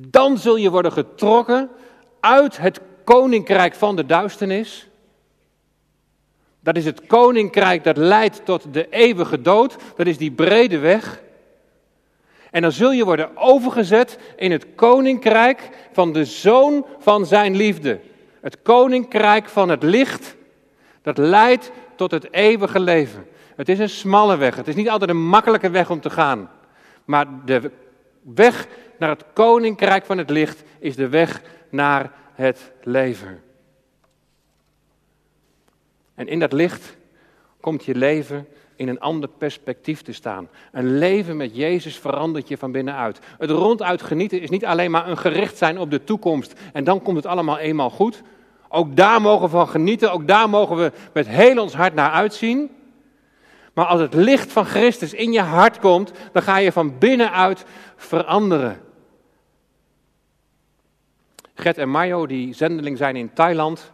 dan 0.08 0.38
zul 0.38 0.56
je 0.56 0.70
worden 0.70 0.92
getrokken 0.92 1.70
uit 2.20 2.58
het 2.58 2.80
koninkrijk 3.04 3.74
van 3.74 3.96
de 3.96 4.06
duisternis 4.06 4.90
dat 6.62 6.76
is 6.76 6.84
het 6.84 7.06
koninkrijk 7.06 7.84
dat 7.84 7.96
leidt 7.96 8.44
tot 8.44 8.74
de 8.74 8.88
eeuwige 8.88 9.40
dood. 9.40 9.76
Dat 9.96 10.06
is 10.06 10.18
die 10.18 10.30
brede 10.30 10.78
weg. 10.78 11.22
En 12.50 12.62
dan 12.62 12.72
zul 12.72 12.92
je 12.92 13.04
worden 13.04 13.36
overgezet 13.36 14.18
in 14.36 14.50
het 14.50 14.66
koninkrijk 14.74 15.68
van 15.92 16.12
de 16.12 16.24
zoon 16.24 16.86
van 16.98 17.26
zijn 17.26 17.56
liefde. 17.56 18.00
Het 18.40 18.62
koninkrijk 18.62 19.48
van 19.48 19.68
het 19.68 19.82
licht 19.82 20.36
dat 21.02 21.18
leidt 21.18 21.70
tot 21.96 22.10
het 22.10 22.32
eeuwige 22.32 22.80
leven. 22.80 23.26
Het 23.56 23.68
is 23.68 23.78
een 23.78 23.88
smalle 23.88 24.36
weg. 24.36 24.56
Het 24.56 24.68
is 24.68 24.74
niet 24.74 24.90
altijd 24.90 25.10
een 25.10 25.26
makkelijke 25.26 25.70
weg 25.70 25.90
om 25.90 26.00
te 26.00 26.10
gaan. 26.10 26.50
Maar 27.04 27.26
de 27.44 27.70
weg 28.22 28.66
naar 29.00 29.08
het 29.08 29.24
koninkrijk 29.32 30.04
van 30.04 30.18
het 30.18 30.30
licht 30.30 30.62
is 30.78 30.96
de 30.96 31.08
weg 31.08 31.42
naar 31.68 32.12
het 32.34 32.72
leven. 32.82 33.42
En 36.14 36.28
in 36.28 36.38
dat 36.38 36.52
licht 36.52 36.96
komt 37.60 37.84
je 37.84 37.94
leven 37.94 38.46
in 38.76 38.88
een 38.88 39.00
ander 39.00 39.28
perspectief 39.28 40.02
te 40.02 40.12
staan. 40.12 40.48
Een 40.72 40.98
leven 40.98 41.36
met 41.36 41.56
Jezus 41.56 41.98
verandert 41.98 42.48
je 42.48 42.56
van 42.56 42.72
binnenuit. 42.72 43.18
Het 43.38 43.50
ronduit 43.50 44.02
genieten 44.02 44.40
is 44.40 44.50
niet 44.50 44.64
alleen 44.64 44.90
maar 44.90 45.08
een 45.08 45.18
gericht 45.18 45.56
zijn 45.56 45.78
op 45.78 45.90
de 45.90 46.04
toekomst 46.04 46.60
en 46.72 46.84
dan 46.84 47.02
komt 47.02 47.16
het 47.16 47.26
allemaal 47.26 47.58
eenmaal 47.58 47.90
goed. 47.90 48.22
Ook 48.68 48.96
daar 48.96 49.20
mogen 49.20 49.44
we 49.44 49.50
van 49.50 49.68
genieten, 49.68 50.12
ook 50.12 50.28
daar 50.28 50.48
mogen 50.48 50.76
we 50.76 50.92
met 51.12 51.28
heel 51.28 51.62
ons 51.62 51.74
hart 51.74 51.94
naar 51.94 52.10
uitzien. 52.10 52.70
Maar 53.72 53.86
als 53.86 54.00
het 54.00 54.14
licht 54.14 54.52
van 54.52 54.64
Christus 54.64 55.14
in 55.14 55.32
je 55.32 55.40
hart 55.40 55.78
komt, 55.78 56.12
dan 56.32 56.42
ga 56.42 56.56
je 56.56 56.72
van 56.72 56.98
binnenuit 56.98 57.64
veranderen. 57.96 58.80
Gert 61.60 61.78
en 61.78 61.90
Mayo, 61.90 62.26
die 62.26 62.54
zendeling 62.54 62.96
zijn 62.96 63.16
in 63.16 63.32
Thailand, 63.32 63.92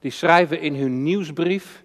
die 0.00 0.10
schrijven 0.10 0.60
in 0.60 0.74
hun 0.74 1.02
nieuwsbrief 1.02 1.82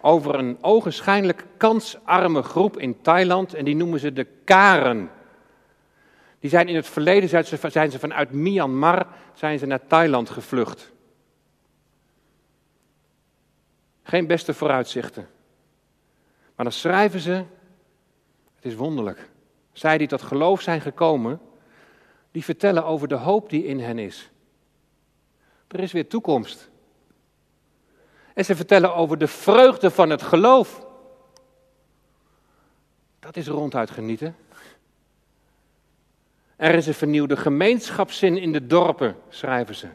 over 0.00 0.34
een 0.34 0.58
ogenschijnlijk 0.60 1.44
kansarme 1.56 2.42
groep 2.42 2.78
in 2.78 3.00
Thailand 3.00 3.54
en 3.54 3.64
die 3.64 3.76
noemen 3.76 4.00
ze 4.00 4.12
de 4.12 4.26
Karen. 4.44 5.10
Die 6.40 6.50
zijn 6.50 6.68
in 6.68 6.74
het 6.74 6.86
verleden 6.86 7.28
zijn 7.70 7.90
ze 7.90 7.98
vanuit 7.98 8.32
Myanmar 8.32 9.06
zijn 9.34 9.58
ze 9.58 9.66
naar 9.66 9.86
Thailand 9.86 10.30
gevlucht. 10.30 10.92
Geen 14.02 14.26
beste 14.26 14.54
vooruitzichten. 14.54 15.28
Maar 16.56 16.64
dan 16.64 16.74
schrijven 16.74 17.20
ze, 17.20 17.32
het 18.54 18.64
is 18.64 18.74
wonderlijk, 18.74 19.30
zij 19.72 19.98
die 19.98 20.08
tot 20.08 20.22
geloof 20.22 20.60
zijn 20.60 20.80
gekomen, 20.80 21.40
die 22.30 22.44
vertellen 22.44 22.84
over 22.84 23.08
de 23.08 23.14
hoop 23.14 23.50
die 23.50 23.64
in 23.64 23.80
hen 23.80 23.98
is. 23.98 24.30
Er 25.68 25.80
is 25.80 25.92
weer 25.92 26.08
toekomst. 26.08 26.70
En 28.34 28.44
ze 28.44 28.56
vertellen 28.56 28.94
over 28.94 29.18
de 29.18 29.26
vreugde 29.26 29.90
van 29.90 30.10
het 30.10 30.22
geloof. 30.22 30.86
Dat 33.20 33.36
is 33.36 33.46
ronduit 33.46 33.90
genieten. 33.90 34.36
Er 36.56 36.74
is 36.74 36.86
een 36.86 36.94
vernieuwde 36.94 37.36
gemeenschapszin 37.36 38.36
in 38.36 38.52
de 38.52 38.66
dorpen, 38.66 39.16
schrijven 39.28 39.74
ze. 39.74 39.88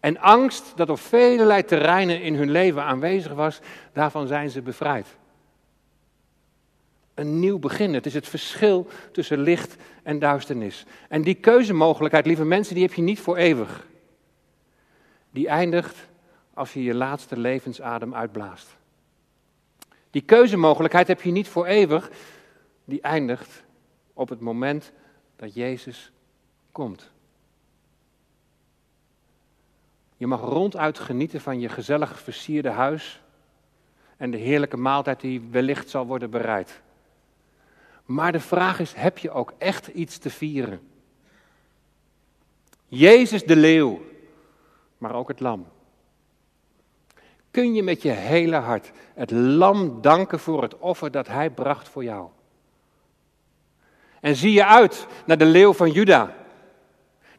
En 0.00 0.18
angst 0.18 0.72
dat 0.76 0.90
op 0.90 0.98
vele 0.98 1.64
terreinen 1.64 2.22
in 2.22 2.34
hun 2.34 2.50
leven 2.50 2.82
aanwezig 2.82 3.32
was, 3.32 3.60
daarvan 3.92 4.26
zijn 4.26 4.50
ze 4.50 4.62
bevrijd. 4.62 5.06
Een 7.14 7.40
nieuw 7.40 7.58
begin. 7.58 7.94
Het 7.94 8.06
is 8.06 8.14
het 8.14 8.28
verschil 8.28 8.86
tussen 9.12 9.38
licht 9.38 9.76
en 10.02 10.18
duisternis. 10.18 10.84
En 11.08 11.22
die 11.22 11.34
keuzemogelijkheid, 11.34 12.26
lieve 12.26 12.44
mensen, 12.44 12.74
die 12.74 12.84
heb 12.84 12.94
je 12.94 13.02
niet 13.02 13.20
voor 13.20 13.36
eeuwig. 13.36 13.86
Die 15.38 15.48
eindigt 15.48 15.96
als 16.54 16.72
je 16.72 16.82
je 16.82 16.94
laatste 16.94 17.36
levensadem 17.36 18.14
uitblaast. 18.14 18.76
Die 20.10 20.22
keuzemogelijkheid 20.22 21.08
heb 21.08 21.22
je 21.22 21.30
niet 21.30 21.48
voor 21.48 21.66
eeuwig. 21.66 22.10
Die 22.84 23.00
eindigt 23.00 23.64
op 24.12 24.28
het 24.28 24.40
moment 24.40 24.92
dat 25.36 25.54
Jezus 25.54 26.12
komt. 26.72 27.10
Je 30.16 30.26
mag 30.26 30.40
ronduit 30.40 30.98
genieten 30.98 31.40
van 31.40 31.60
je 31.60 31.68
gezellig 31.68 32.20
versierde 32.20 32.70
huis 32.70 33.20
en 34.16 34.30
de 34.30 34.38
heerlijke 34.38 34.76
maaltijd 34.76 35.20
die 35.20 35.40
wellicht 35.50 35.90
zal 35.90 36.06
worden 36.06 36.30
bereid. 36.30 36.80
Maar 38.04 38.32
de 38.32 38.40
vraag 38.40 38.80
is, 38.80 38.92
heb 38.92 39.18
je 39.18 39.30
ook 39.30 39.52
echt 39.58 39.86
iets 39.86 40.18
te 40.18 40.30
vieren? 40.30 40.80
Jezus 42.88 43.44
de 43.44 43.56
leeuw, 43.56 44.06
maar 44.98 45.14
ook 45.14 45.28
het 45.28 45.40
lam. 45.40 45.66
Kun 47.50 47.74
je 47.74 47.82
met 47.82 48.02
je 48.02 48.10
hele 48.10 48.56
hart 48.56 48.90
het 49.14 49.30
lam 49.30 50.00
danken 50.00 50.38
voor 50.38 50.62
het 50.62 50.78
offer 50.78 51.10
dat 51.10 51.26
hij 51.26 51.50
bracht 51.50 51.88
voor 51.88 52.04
jou? 52.04 52.28
En 54.20 54.36
zie 54.36 54.52
je 54.52 54.66
uit 54.66 55.06
naar 55.26 55.38
de 55.38 55.44
leeuw 55.44 55.72
van 55.72 55.90
Juda, 55.90 56.34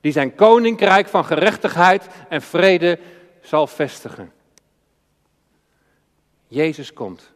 die 0.02 0.12
zijn 0.12 0.36
koninkrijk 0.36 1.08
van 1.08 1.26
gerechtigheid 1.26 2.08
en 2.30 2.41
vrede 2.41 3.00
zal 3.41 3.67
vestigen. 3.67 4.32
Jezus 6.48 6.93
komt. 6.93 7.32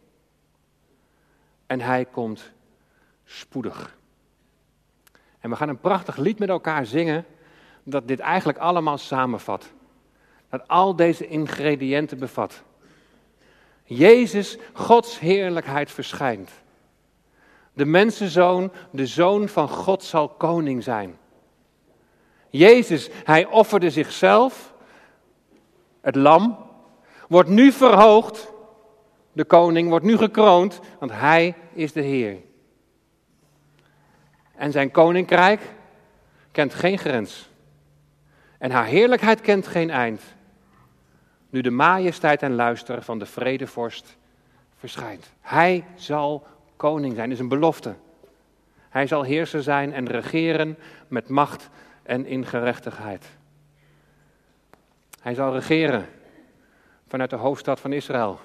En 1.66 1.82
hij 1.82 2.06
komt 2.06 2.52
spoedig. 3.26 3.98
En 5.40 5.50
we 5.50 5.56
gaan 5.56 5.70
een 5.70 5.80
prachtig 5.80 6.16
lied 6.18 6.40
met 6.40 6.50
elkaar 6.50 6.86
zingen 6.86 7.26
dat 7.84 8.08
dit 8.08 8.20
eigenlijk 8.20 8.58
allemaal 8.58 8.98
samenvat. 8.98 9.72
Dat 10.54 10.68
al 10.68 10.96
deze 10.96 11.28
ingrediënten 11.28 12.20
bevat. 12.20 12.64
Jezus, 13.84 14.58
Gods 14.74 15.20
heerlijkheid 15.20 15.92
verschijnt. 15.92 16.52
De 17.74 17.86
mensenzoon, 17.86 18.72
de 18.92 19.08
zoon 19.08 19.48
van 19.50 19.70
God, 19.70 20.04
zal 20.04 20.30
koning 20.30 20.84
zijn. 20.84 21.18
Jezus, 22.50 23.10
hij 23.24 23.46
offerde 23.46 23.90
zichzelf, 23.90 24.74
het 26.02 26.16
lam, 26.16 26.58
wordt 27.28 27.50
nu 27.50 27.72
verhoogd, 27.72 28.52
de 29.32 29.46
koning 29.46 29.90
wordt 29.90 30.06
nu 30.06 30.18
gekroond, 30.18 30.80
want 31.00 31.12
hij 31.12 31.56
is 31.74 31.92
de 31.92 32.02
Heer. 32.02 32.38
En 34.56 34.72
zijn 34.72 34.92
koninkrijk 34.92 35.62
kent 36.52 36.74
geen 36.74 36.98
grens. 36.98 37.50
En 38.58 38.72
haar 38.72 38.86
heerlijkheid 38.86 39.42
kent 39.42 39.68
geen 39.68 39.90
eind. 39.90 40.33
Nu 41.54 41.62
de 41.62 41.72
majesteit 41.72 42.42
en 42.42 42.56
luister 42.56 43.02
van 43.02 43.20
de 43.20 43.26
vredevorst 43.26 44.18
verschijnt. 44.78 45.34
Hij 45.42 45.86
zal 45.96 46.48
koning 46.76 47.16
zijn, 47.16 47.32
is 47.32 47.40
een 47.40 47.48
belofte. 47.48 47.96
Hij 48.90 49.08
zal 49.08 49.24
heerser 49.24 49.64
zijn 49.64 49.94
en 49.94 50.08
regeren 50.08 50.78
met 51.08 51.30
macht 51.30 51.70
en 52.04 52.26
in 52.26 52.46
gerechtigheid. 52.46 53.26
Hij 55.22 55.34
zal 55.34 55.54
regeren 55.54 56.10
vanuit 57.08 57.30
de 57.30 57.36
hoofdstad 57.36 57.80
van 57.80 57.94
Israël. 57.94 58.40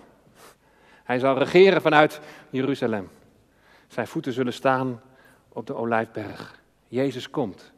Hij 1.04 1.18
zal 1.18 1.38
regeren 1.38 1.82
vanuit 1.82 2.20
Jeruzalem. 2.50 3.08
Zijn 3.86 4.06
voeten 4.06 4.32
zullen 4.32 4.52
staan 4.52 5.02
op 5.48 5.66
de 5.66 5.74
Olijfberg. 5.74 6.60
Jezus 6.88 7.30
komt 7.30 7.72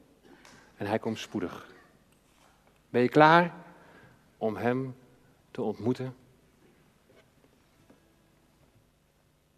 en 0.76 0.86
hij 0.86 0.98
komt 0.98 1.18
spoedig. 1.18 1.66
Ben 2.88 3.02
je 3.02 3.08
klaar 3.08 3.54
om 4.36 4.56
hem 4.56 4.94
te 5.50 5.62
ontmoeten? 5.62 6.14